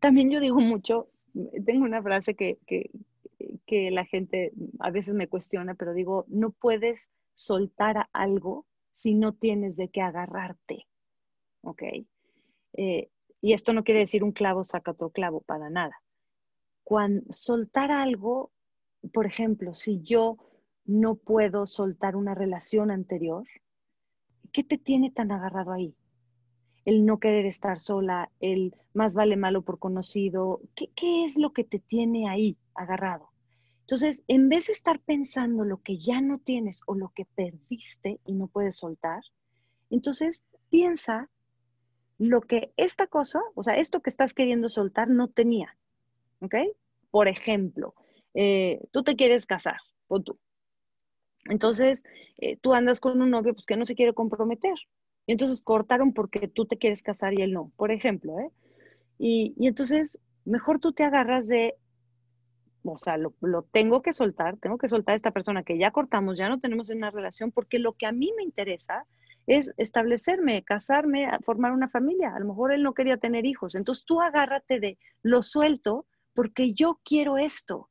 [0.00, 1.08] también yo digo mucho,
[1.64, 2.90] tengo una frase que, que,
[3.90, 9.76] la gente a veces me cuestiona, pero digo, no puedes soltar algo si no tienes
[9.76, 10.86] de qué agarrarte.
[11.62, 11.82] ¿Ok?
[12.74, 13.10] Eh,
[13.42, 16.00] y esto no quiere decir un clavo saca otro clavo, para nada.
[16.84, 18.52] Cuando soltar algo
[19.12, 20.36] por ejemplo, si yo
[20.84, 23.46] no puedo soltar una relación anterior,
[24.52, 25.94] ¿qué te tiene tan agarrado ahí?
[26.86, 31.64] El no querer estar sola, el más vale malo por conocido, ¿qué, es lo que
[31.64, 33.28] te tiene ahí agarrado?
[33.80, 38.20] Entonces, en vez de estar pensando lo que ya no tienes o lo que perdiste
[38.24, 39.20] y no puedes soltar,
[39.90, 41.28] entonces piensa
[42.18, 45.76] lo que esta cosa, o sea, esto que estás queriendo soltar no tenía.
[46.40, 46.54] ¿Ok?
[47.10, 47.94] Por ejemplo,
[48.34, 49.76] eh, tú te quieres casar,
[50.08, 50.38] o tú.
[51.46, 52.04] Entonces,
[52.38, 54.74] eh, tú andas con un novio pues, que no se quiere comprometer.
[55.26, 58.38] Y entonces cortaron porque tú te quieres casar y él no, por ejemplo.
[58.38, 58.50] ¿eh?
[59.18, 61.74] Y, entonces, mejor tú te agarras de,
[62.84, 65.90] o sea, lo, lo, tengo que soltar, tengo que soltar a esta persona que ya
[65.90, 69.04] cortamos, ya no tenemos una relación, porque lo que a mí me interesa
[69.46, 72.34] es establecerme, casarme, formar una familia.
[72.34, 73.74] A lo mejor él no quería tener hijos.
[73.74, 77.88] Entonces tú agárrate de lo suelto porque yo quiero esto.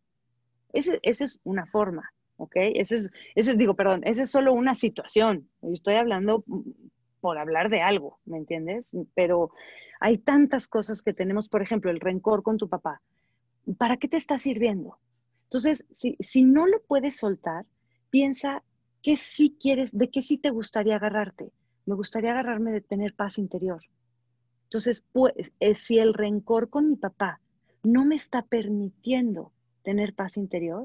[0.73, 2.51] Esa es una forma, ¿ok?
[2.55, 5.49] Ese es, ese, digo, perdón, esa es solo una situación.
[5.61, 6.43] Estoy hablando
[7.25, 8.95] por hablar de algo, ¿me entiendes?
[9.15, 9.49] Pero
[9.99, 13.01] hay tantas cosas que tenemos, por ejemplo, el rencor con tu papá.
[13.79, 14.99] ¿Para qué te está sirviendo?
[15.45, 17.65] Entonces, si, si no lo puedes soltar,
[18.11, 18.61] piensa
[19.01, 21.51] qué sí quieres, de qué sí te gustaría agarrarte.
[21.87, 23.81] Me gustaría agarrarme de tener paz interior.
[24.65, 27.41] Entonces, pues, eh, si el rencor con mi papá
[27.81, 30.83] no me está permitiendo tener paz interior,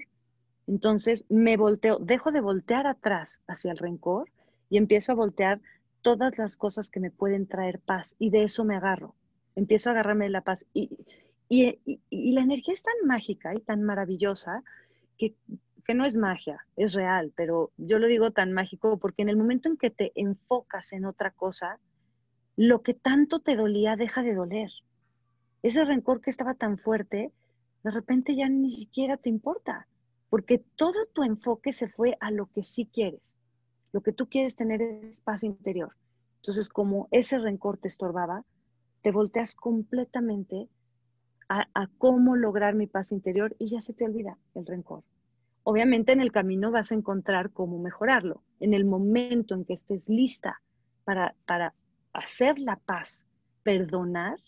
[0.66, 4.30] entonces me volteo, dejo de voltear atrás hacia el rencor
[4.70, 5.60] y empiezo a voltear
[6.02, 9.14] todas las cosas que me pueden traer paz y de eso me agarro.
[9.56, 10.90] Empiezo a agarrarme de la paz y,
[11.48, 14.62] y, la energía es tan mágica y tan maravillosa
[15.18, 15.34] que,
[15.84, 19.36] que no es magia, es real, pero yo lo digo tan mágico porque en el
[19.36, 21.78] momento en que te enfocas en otra cosa,
[22.56, 24.70] lo que tanto te dolía deja de doler.
[25.62, 27.32] Ese rencor que estaba tan fuerte
[27.82, 29.86] de repente ya ni siquiera te importa,
[30.28, 33.36] porque todo tu enfoque se fue a lo que sí quieres.
[33.92, 35.94] Lo que tú quieres tener es paz interior.
[36.36, 38.44] Entonces, como ese rencor te estorbaba,
[39.02, 40.68] te volteas completamente
[41.48, 45.02] a, cómo lograr mi paz interior y ya se te olvida el rencor.
[45.64, 48.44] Obviamente en el camino vas a encontrar cómo mejorarlo.
[48.60, 50.62] En el momento en que estés lista
[51.04, 51.74] para, para
[52.12, 53.26] hacer la paz,
[53.64, 54.38] perdonar,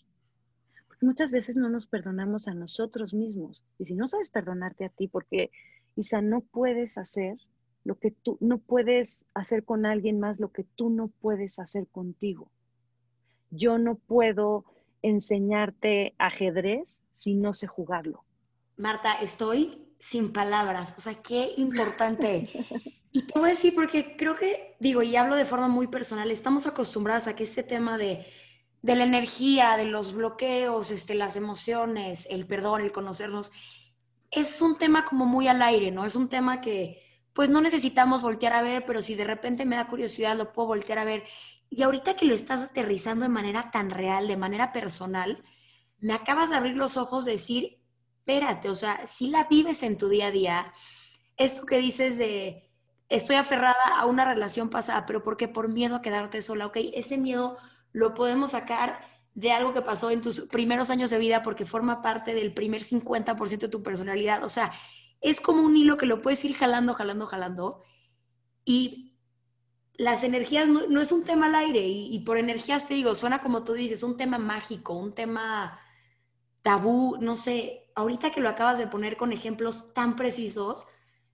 [1.01, 3.63] muchas veces no nos perdonamos a nosotros mismos.
[3.77, 5.51] Y si no sabes perdonarte a ti, porque
[5.95, 7.37] Isa, no puedes hacer
[7.83, 11.87] lo que tú no puedes hacer con alguien más, lo que tú no puedes hacer
[11.87, 12.51] contigo.
[13.51, 14.65] Yo no puedo
[15.01, 18.23] enseñarte ajedrez si no sé jugarlo.
[18.77, 22.49] Marta, estoy sin palabras, o sea, qué importante.
[23.15, 26.31] Y te voy a decir porque creo que, digo, y hablo de forma muy personal,
[26.31, 28.25] estamos acostumbradas a que este tema de,
[28.81, 33.51] de la energía, de los bloqueos, este, las emociones, el perdón, el conocernos,
[34.31, 36.05] es un tema como muy al aire, ¿no?
[36.05, 37.02] Es un tema que
[37.33, 40.67] pues no necesitamos voltear a ver, pero si de repente me da curiosidad, lo puedo
[40.67, 41.23] voltear a ver.
[41.69, 45.43] Y ahorita que lo estás aterrizando de manera tan real, de manera personal,
[45.99, 47.79] me acabas de abrir los ojos de decir,
[48.19, 50.73] espérate, o sea, si la vives en tu día a día,
[51.37, 52.71] esto que dices de,
[53.09, 55.47] estoy aferrada a una relación pasada, pero ¿por qué?
[55.47, 57.57] Por miedo a quedarte sola, ok, ese miedo
[57.91, 58.99] lo podemos sacar
[59.33, 62.81] de algo que pasó en tus primeros años de vida porque forma parte del primer
[62.83, 64.43] 50% de tu personalidad.
[64.43, 64.71] O sea,
[65.23, 67.83] es como un hilo que lo puedes ir jalando, jalando, jalando.
[68.65, 69.17] Y
[69.95, 71.87] las energías no, es un tema al aire.
[71.87, 75.79] Y, por energías te digo, suena como tú dices, un tema mágico, un tema
[76.61, 77.91] tabú, no sé.
[77.95, 80.85] Ahorita que lo acabas de poner con ejemplos tan precisos,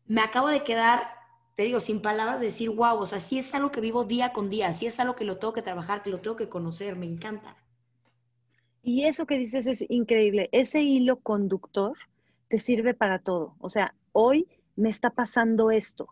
[0.05, 1.19] me acabo de quedar
[1.59, 4.49] te digo, sin palabras, decir, wow, o sea, sí es algo que vivo día con
[4.49, 7.05] día, sí es algo que lo tengo que trabajar, que lo tengo que conocer, me
[7.05, 7.57] encanta.
[8.81, 10.47] Y eso que dices es increíble.
[10.53, 11.97] Ese hilo conductor
[12.49, 13.55] te sirve para todo.
[13.59, 16.09] O sea, hoy me está pasando esto.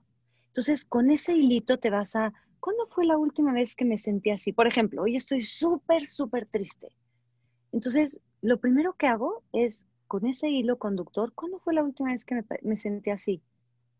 [0.47, 4.29] Entonces, con ese hilito te vas a, ¿cuándo fue la última vez que me sentí
[4.29, 4.53] así?
[4.53, 6.89] Por ejemplo, hoy estoy súper, súper triste.
[7.71, 12.23] Entonces, lo primero que hago es, con ese hilo conductor, ¿cuándo fue la última vez
[12.23, 13.41] que me, sentí así?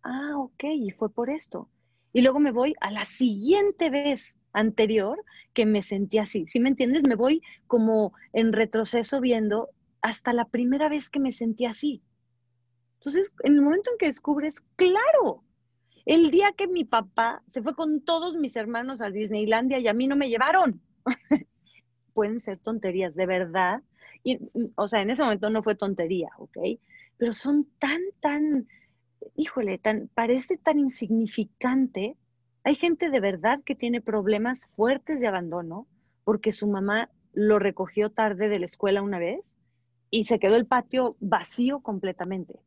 [0.03, 1.69] ah, ok, y fue por esto.
[2.13, 5.23] Y luego me voy a la siguiente vez anterior
[5.53, 6.47] que me sentí así.
[6.47, 7.03] ¿Sí me entiendes?
[7.07, 9.69] Me voy como en retroceso viendo
[10.01, 12.01] hasta la primera vez que me sentí así.
[12.99, 15.43] Entonces, en el momento en que descubres, claro,
[16.05, 19.93] el día que mi papá se fue con todos mis hermanos a Disneylandia y a
[19.93, 20.81] mí no me llevaron.
[22.13, 23.83] Pueden ser tonterías, de verdad.
[24.23, 24.39] Y,
[24.75, 26.57] o sea, en ese momento no fue tontería, ¿ok?
[27.17, 28.67] Pero son tan, tan
[29.35, 32.15] híjole, tan, parece tan insignificante.
[32.63, 35.87] Hay gente de verdad que tiene problemas fuertes de abandono
[36.23, 39.55] porque su mamá lo recogió tarde de la escuela una vez
[40.09, 42.59] y se quedó el patio vacío completamente.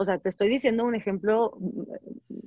[0.00, 1.58] O sea, te estoy diciendo un ejemplo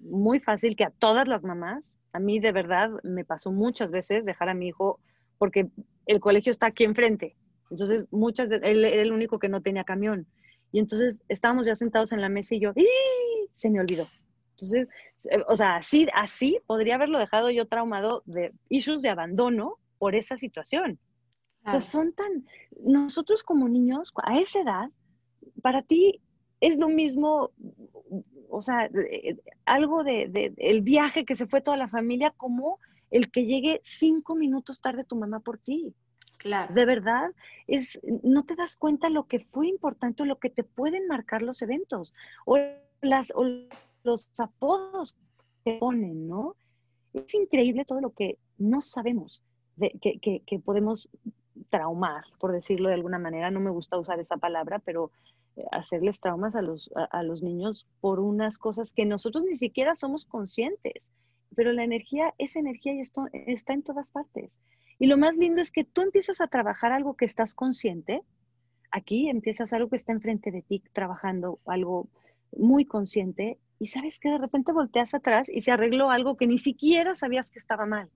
[0.01, 4.26] muy fácil que a todas las mamás, a mí de verdad me pasó muchas veces
[4.26, 4.99] dejar a mi hijo
[5.38, 5.70] porque
[6.08, 7.36] el colegio está aquí enfrente.
[7.70, 10.26] Entonces, muchas veces, él era el único que no tenía camión.
[10.72, 12.72] Y entonces estábamos ya sentados en la mesa y yo,
[13.51, 14.08] se me olvidó.
[14.54, 14.88] Entonces,
[15.30, 20.16] eh, o sea, así, así podría haberlo dejado yo traumado de issues de abandono por
[20.16, 20.97] esa situación.
[21.68, 22.47] O sea, son tan,
[22.84, 24.89] nosotros como niños, a esa edad,
[25.62, 26.20] para ti
[26.64, 27.51] es lo mismo,
[28.49, 32.80] o sea, eh, algo de, de, el viaje que se fue toda la familia como
[33.11, 35.93] el que llegue cinco minutos tarde tu mamá por ti.
[36.38, 36.74] Claro.
[36.74, 37.32] De verdad,
[37.68, 41.61] es, no te das cuenta lo que fue importante, lo que te pueden marcar los
[41.61, 42.14] eventos
[42.45, 42.57] o,
[43.01, 43.34] las,
[44.03, 45.18] los apodos
[45.66, 46.55] que ponen, ¿no?
[47.14, 49.43] Es increíble todo lo que no sabemos,
[49.76, 51.09] de, que, que, podemos
[51.70, 53.51] traumar, por decirlo de alguna manera.
[53.51, 55.11] No me gusta usar esa palabra, pero
[55.72, 60.26] hacerles traumas a los, a los niños por unas cosas que nosotros ni siquiera somos
[60.26, 61.12] conscientes
[61.54, 64.60] pero la energía, esa energía esto, está en todas partes.
[64.99, 68.22] Y lo más lindo es que tú empiezas a trabajar algo que estás consciente.
[68.91, 72.08] Aquí empiezas algo que está enfrente de ti, trabajando algo
[72.56, 76.60] muy consciente, y sabes que de repente volteas atrás y se arregló algo que ni
[76.60, 78.10] siquiera sabías que estaba mal.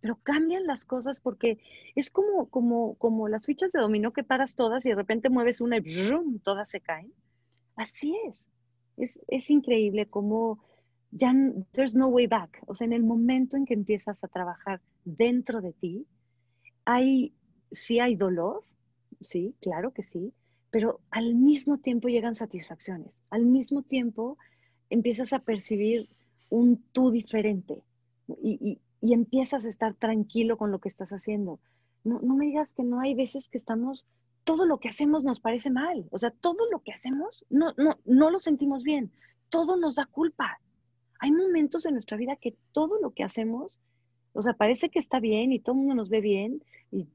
[0.00, 1.58] Pero cambian las cosas porque
[1.94, 5.60] es como, como, como las fichas de dominó que paras todas y de repente mueves
[5.60, 6.38] una y ¡brum!
[6.38, 7.12] todas se caen.
[7.76, 8.48] Así es.
[8.96, 10.58] Es, es increíble cómo
[11.10, 11.32] ya
[11.72, 12.62] there's no way back.
[12.66, 16.06] O sea, en el momento en que empiezas a trabajar dentro de ti,
[16.84, 17.32] hay,
[17.72, 18.64] sí hay dolor,
[19.20, 20.32] sí, claro que sí,
[20.70, 23.22] pero al mismo tiempo llegan satisfacciones.
[23.30, 24.38] Al mismo tiempo
[24.88, 26.08] empiezas a percibir
[26.48, 27.82] un tú diferente
[28.28, 31.58] y, y, empiezas a estar tranquilo con lo que estás haciendo.
[32.04, 34.06] No, no me digas que no hay veces que estamos,
[34.44, 36.06] todo lo que hacemos nos parece mal.
[36.10, 39.10] O sea, todo lo que hacemos no, no, no lo sentimos bien.
[39.48, 40.60] Todo nos da culpa
[41.20, 43.78] hay momentos en nuestra vida que todo lo que hacemos,
[44.32, 46.64] o sea, parece que está bien y todo el mundo nos ve bien.
[46.90, 47.06] Y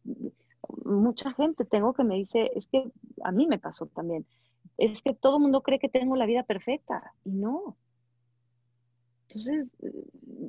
[0.86, 2.92] mucha gente tengo que me dice, es que
[3.24, 4.26] a mí me pasó también,
[4.78, 7.76] es que todo el mundo cree que tengo la vida perfecta y no.
[9.36, 9.76] Entonces,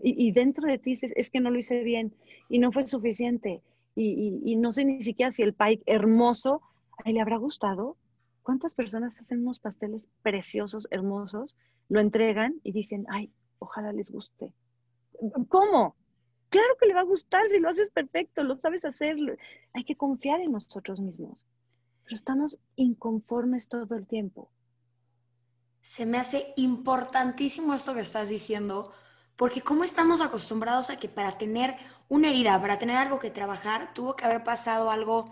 [0.02, 2.14] y, dentro de ti dices, es que no lo hice bien
[2.48, 3.60] y no fue suficiente
[3.96, 6.62] y, no sé ni siquiera si el pie hermoso,
[7.04, 7.96] le habrá gustado.
[8.42, 11.56] ¿Cuántas personas hacen unos pasteles preciosos, hermosos,
[11.88, 14.52] lo entregan y dicen, ay, ojalá les guste.
[15.48, 15.96] ¿Cómo?
[16.48, 19.16] Claro que le va a gustar si lo haces perfecto, lo sabes hacer.
[19.72, 21.44] Hay que confiar en nosotros mismos.
[22.04, 24.48] Pero estamos inconformes todo el tiempo.
[25.88, 28.92] Se me hace importantísimo esto que estás diciendo,
[29.36, 31.74] porque cómo estamos acostumbrados a que para tener
[32.08, 35.30] una herida, para tener algo que trabajar, tuvo que haber pasado algo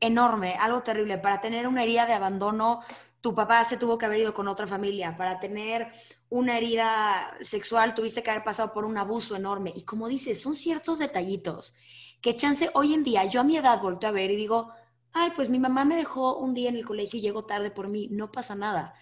[0.00, 1.18] enorme, algo terrible.
[1.18, 2.80] Para tener una herida de abandono,
[3.20, 5.16] tu papá se tuvo que haber ido con otra familia.
[5.16, 5.90] Para tener
[6.28, 9.72] una herida sexual, tuviste que haber pasado por un abuso enorme.
[9.74, 11.74] Y como dices, son ciertos detallitos
[12.20, 14.70] que chance hoy en día, yo a mi edad volteo a ver y digo,
[15.12, 17.88] ay, pues mi mamá me dejó un día en el colegio y llegó tarde por
[17.88, 18.94] mí, no pasa nada.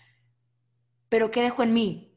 [1.09, 2.09] Pero ¿qué dejó en mí?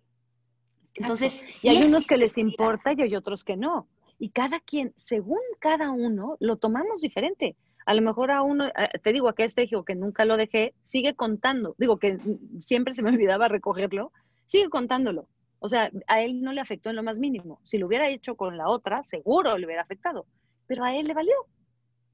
[0.96, 3.88] Entonces, y hay unos que les importa y hay otros que no.
[4.20, 7.56] Y cada quien, según cada uno, lo tomamos diferente.
[7.86, 10.76] A lo mejor a uno, eh, te digo, a este hijo que nunca lo dejé,
[10.84, 11.76] sigue contando.
[11.78, 12.20] Digo que
[12.60, 14.12] siempre se me olvidaba recogerlo,
[14.46, 15.28] sigue contándolo.
[15.60, 17.60] O sea, a él no le afectó en lo más mínimo.
[17.64, 20.26] Si lo hubiera hecho con la otra, seguro le hubiera afectado.
[20.68, 21.36] Pero a él le valió.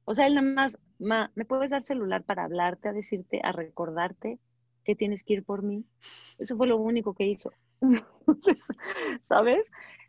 [0.06, 3.52] O sea, él nada más, ma, ¿me puedes dar celular para hablarte, a decirte, a
[3.52, 4.40] recordarte
[4.88, 5.84] que tienes que ir por mí?
[6.38, 7.52] Eso fue lo único que hizo.
[9.22, 9.66] ¿Sabes?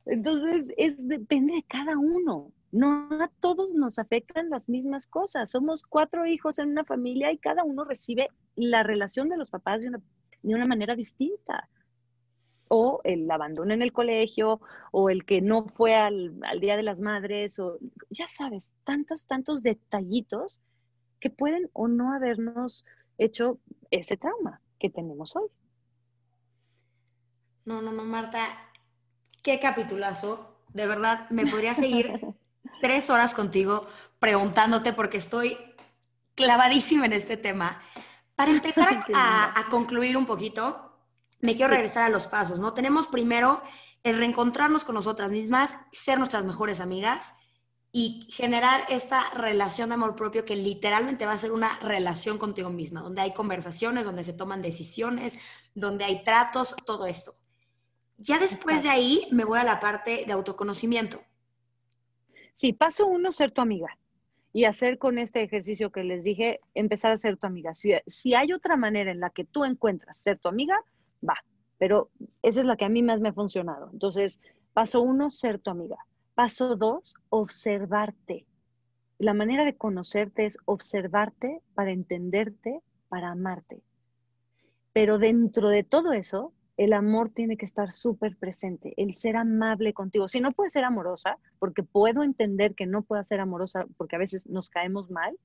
[0.07, 2.53] Entonces, es, depende de cada uno.
[2.71, 5.51] No a todos nos afectan las mismas cosas.
[5.51, 9.83] Somos cuatro hijos en una familia y cada uno recibe la relación de los papás
[9.83, 10.01] de una,
[10.43, 11.69] de una manera distinta.
[12.69, 14.61] O el abandono en el colegio,
[14.93, 17.79] o el que no fue al, al Día de las Madres, o
[18.11, 20.61] ya sabes, tantos, tantos detallitos
[21.19, 22.85] que pueden o no habernos
[23.17, 23.59] hecho
[23.91, 25.49] ese trauma que tenemos hoy.
[27.65, 28.49] No, no, no, Marta,
[29.43, 30.57] qué capitulazo.
[30.73, 32.21] De verdad, me podría seguir
[32.81, 33.87] tres horas contigo
[34.19, 35.59] preguntándote porque estoy
[36.35, 37.81] clavadísima en este tema.
[38.37, 40.97] Para empezar a, concluir un poquito,
[41.41, 42.73] me quiero regresar a los pasos, ¿no?
[42.73, 43.63] Tenemos primero
[44.05, 47.35] el reencontrarnos con nosotras mismas, ser nuestras mejores amigas
[47.91, 52.71] y generar esta relación de amor propio que literalmente va a ser una relación contigo
[52.71, 55.39] misma, donde hay conversaciones, donde se toman decisiones,
[55.75, 57.37] donde hay tratos, todo esto.
[58.19, 61.21] Ya después de ahí me voy a la parte de autoconocimiento.
[62.53, 63.97] Sí, paso uno, ser tu amiga.
[64.53, 67.75] Y hacer con este ejercicio que les dije, empezar a ser tu amiga.
[67.75, 70.77] Si, si hay otra manera en la que tú encuentras ser tu amiga,
[71.27, 71.37] va.
[71.79, 72.11] Pero
[72.43, 73.89] esa es la que a mí más me ha funcionado.
[73.93, 74.41] Entonces,
[74.73, 75.99] paso uno, ser tu amiga.
[76.39, 78.47] Paso dos, observarte.
[79.19, 83.83] La manera de conocerte es observarte para entenderte, para amarte.
[84.93, 89.93] Pero dentro de todo eso, el amor tiene que estar súper presente, el ser amable
[89.93, 90.29] contigo.
[90.29, 94.21] Si no puedes ser amorosa, porque puedo entender que no pueda ser amorosa porque a
[94.21, 95.37] veces nos caemos mal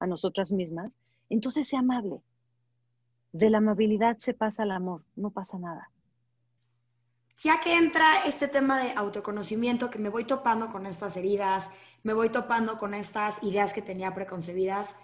[0.00, 0.90] a nosotras mismas,
[1.28, 2.24] entonces sea amable.
[3.30, 5.92] De la amabilidad se pasa al amor, no pasa nada.
[7.42, 11.68] Ya que entra este tema de autoconocimiento, que me voy topando con estas heridas,
[12.02, 14.94] me voy topando con estas ideas que tenía preconcebidas,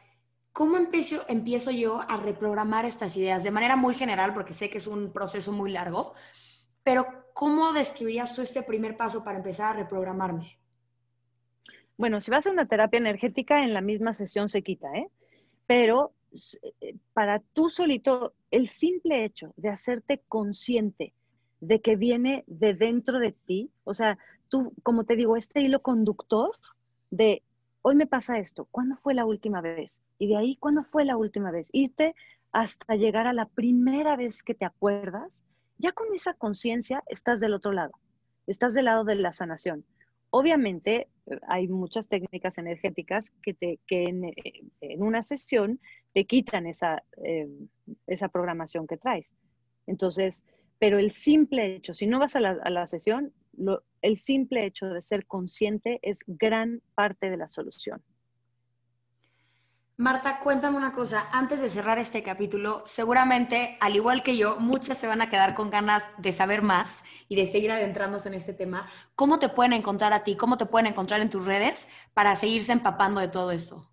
[0.56, 3.44] ¿Cómo empiezo, empiezo yo a reprogramar estas ideas?
[3.44, 6.14] De manera muy general, porque sé que es un proceso muy largo,
[6.82, 10.58] pero ¿cómo describirías tú este primer paso para empezar a reprogramarme?
[11.98, 15.10] Bueno, si vas a una terapia energética, en la misma sesión se quita, ¿eh?
[15.66, 16.14] Pero
[16.80, 21.12] eh, para tú solito, el simple hecho de hacerte consciente
[21.66, 25.82] de que viene de dentro de ti, o sea, tú, como te digo, este hilo
[25.82, 26.52] conductor
[27.10, 27.42] de
[27.82, 30.00] hoy me pasa esto, ¿cuándo fue la última vez?
[30.18, 31.68] Y de ahí, ¿cuándo fue la última vez?
[31.72, 32.14] Irte
[32.52, 35.42] hasta llegar a la primera vez que te acuerdas,
[35.78, 37.92] ya con esa conciencia estás del otro lado,
[38.46, 39.84] estás del lado de la sanación.
[40.30, 44.32] Obviamente eh, hay muchas técnicas energéticas que, te, que en,
[44.80, 45.80] en una sesión
[46.14, 47.48] te quitan esa, eh,
[48.06, 49.34] esa programación que traes.
[49.86, 50.44] Entonces,
[50.78, 53.32] pero el simple hecho, si no vas a la, sesión,
[54.02, 58.02] el simple hecho de ser consciente es gran parte de la solución.
[59.98, 64.98] Marta, cuéntame una cosa, antes de cerrar este capítulo, seguramente, al igual que yo, muchas
[64.98, 68.52] se van a quedar con ganas de saber más y de seguir adentrándose en este
[68.52, 68.90] tema.
[69.14, 70.36] ¿Cómo te pueden encontrar a ti?
[70.36, 73.90] ¿Cómo te pueden encontrar en tus redes para seguirse empapando de todo esto?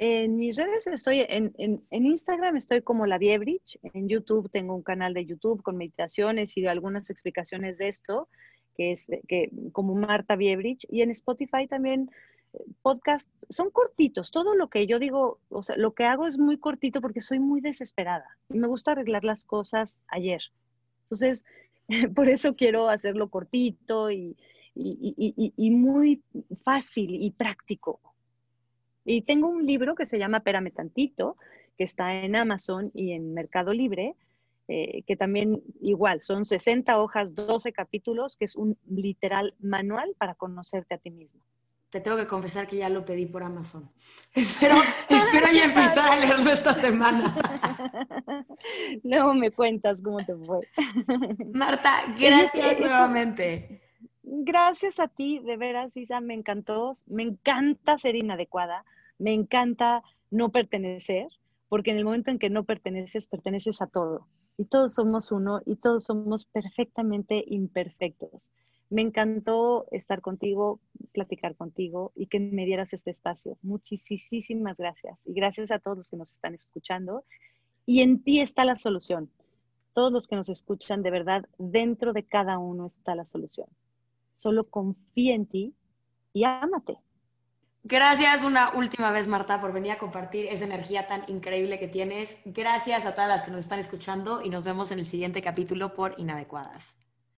[0.00, 5.12] En mis redes estoy, en, Instagram estoy como la Viebridge, en YouTube tengo un canal
[5.12, 8.28] de YouTube con meditaciones y algunas explicaciones de esto,
[8.76, 12.12] que es que, como Marta Viebridge, y en Spotify también
[12.52, 16.38] eh, podcast, son cortitos, todo lo que yo digo, o sea, lo que hago es
[16.38, 20.42] muy cortito porque soy muy desesperada y me gusta arreglar las cosas ayer.
[21.02, 21.44] Entonces,
[22.14, 24.36] por eso quiero hacerlo cortito y,
[24.76, 26.22] y muy
[26.62, 27.98] fácil y práctico
[29.08, 31.36] y tengo un libro que se llama Pérame Tantito,
[31.78, 34.14] que está en Amazon y en Mercado Libre,
[34.68, 40.34] eh, que también igual son 60 hojas, 12 capítulos, que es un literal manual para
[40.34, 41.40] conocerte a ti mismo.
[41.88, 43.90] Te tengo que confesar que ya lo pedí por Amazon.
[44.34, 44.74] Espero,
[45.08, 47.34] espero ya empezar a leerlo esta semana.
[49.04, 50.68] Luego me cuentas cómo te fue.
[51.54, 53.80] Marta, gracias nuevamente.
[54.22, 56.92] Gracias a ti, de veras, Isa, me encantó.
[57.06, 58.84] Me encanta ser inadecuada,
[59.18, 61.28] me encanta no pertenecer,
[61.68, 64.26] porque en el momento en que no perteneces, perteneces a todo
[64.58, 68.50] y todos somos uno y todos somos perfectamente imperfectos.
[68.90, 70.80] Me encantó estar contigo,
[71.12, 73.56] platicar contigo y que me dieras este espacio.
[73.62, 75.22] Muchísimas gracias.
[75.26, 77.24] Y gracias a todos los que nos están escuchando.
[77.86, 79.30] Y en ti está la solución.
[79.92, 83.68] Todos los que nos escuchan, de verdad, dentro de cada uno está la solución.
[84.34, 85.74] Solo confía en ti
[86.32, 86.98] y ámate.
[87.84, 92.36] Gracias una última vez, Marta, por venir a compartir esa energía tan increíble que tienes.
[92.44, 95.94] Gracias a todas las que nos están escuchando y nos vemos en el siguiente capítulo
[95.94, 96.96] por Inadecuadas.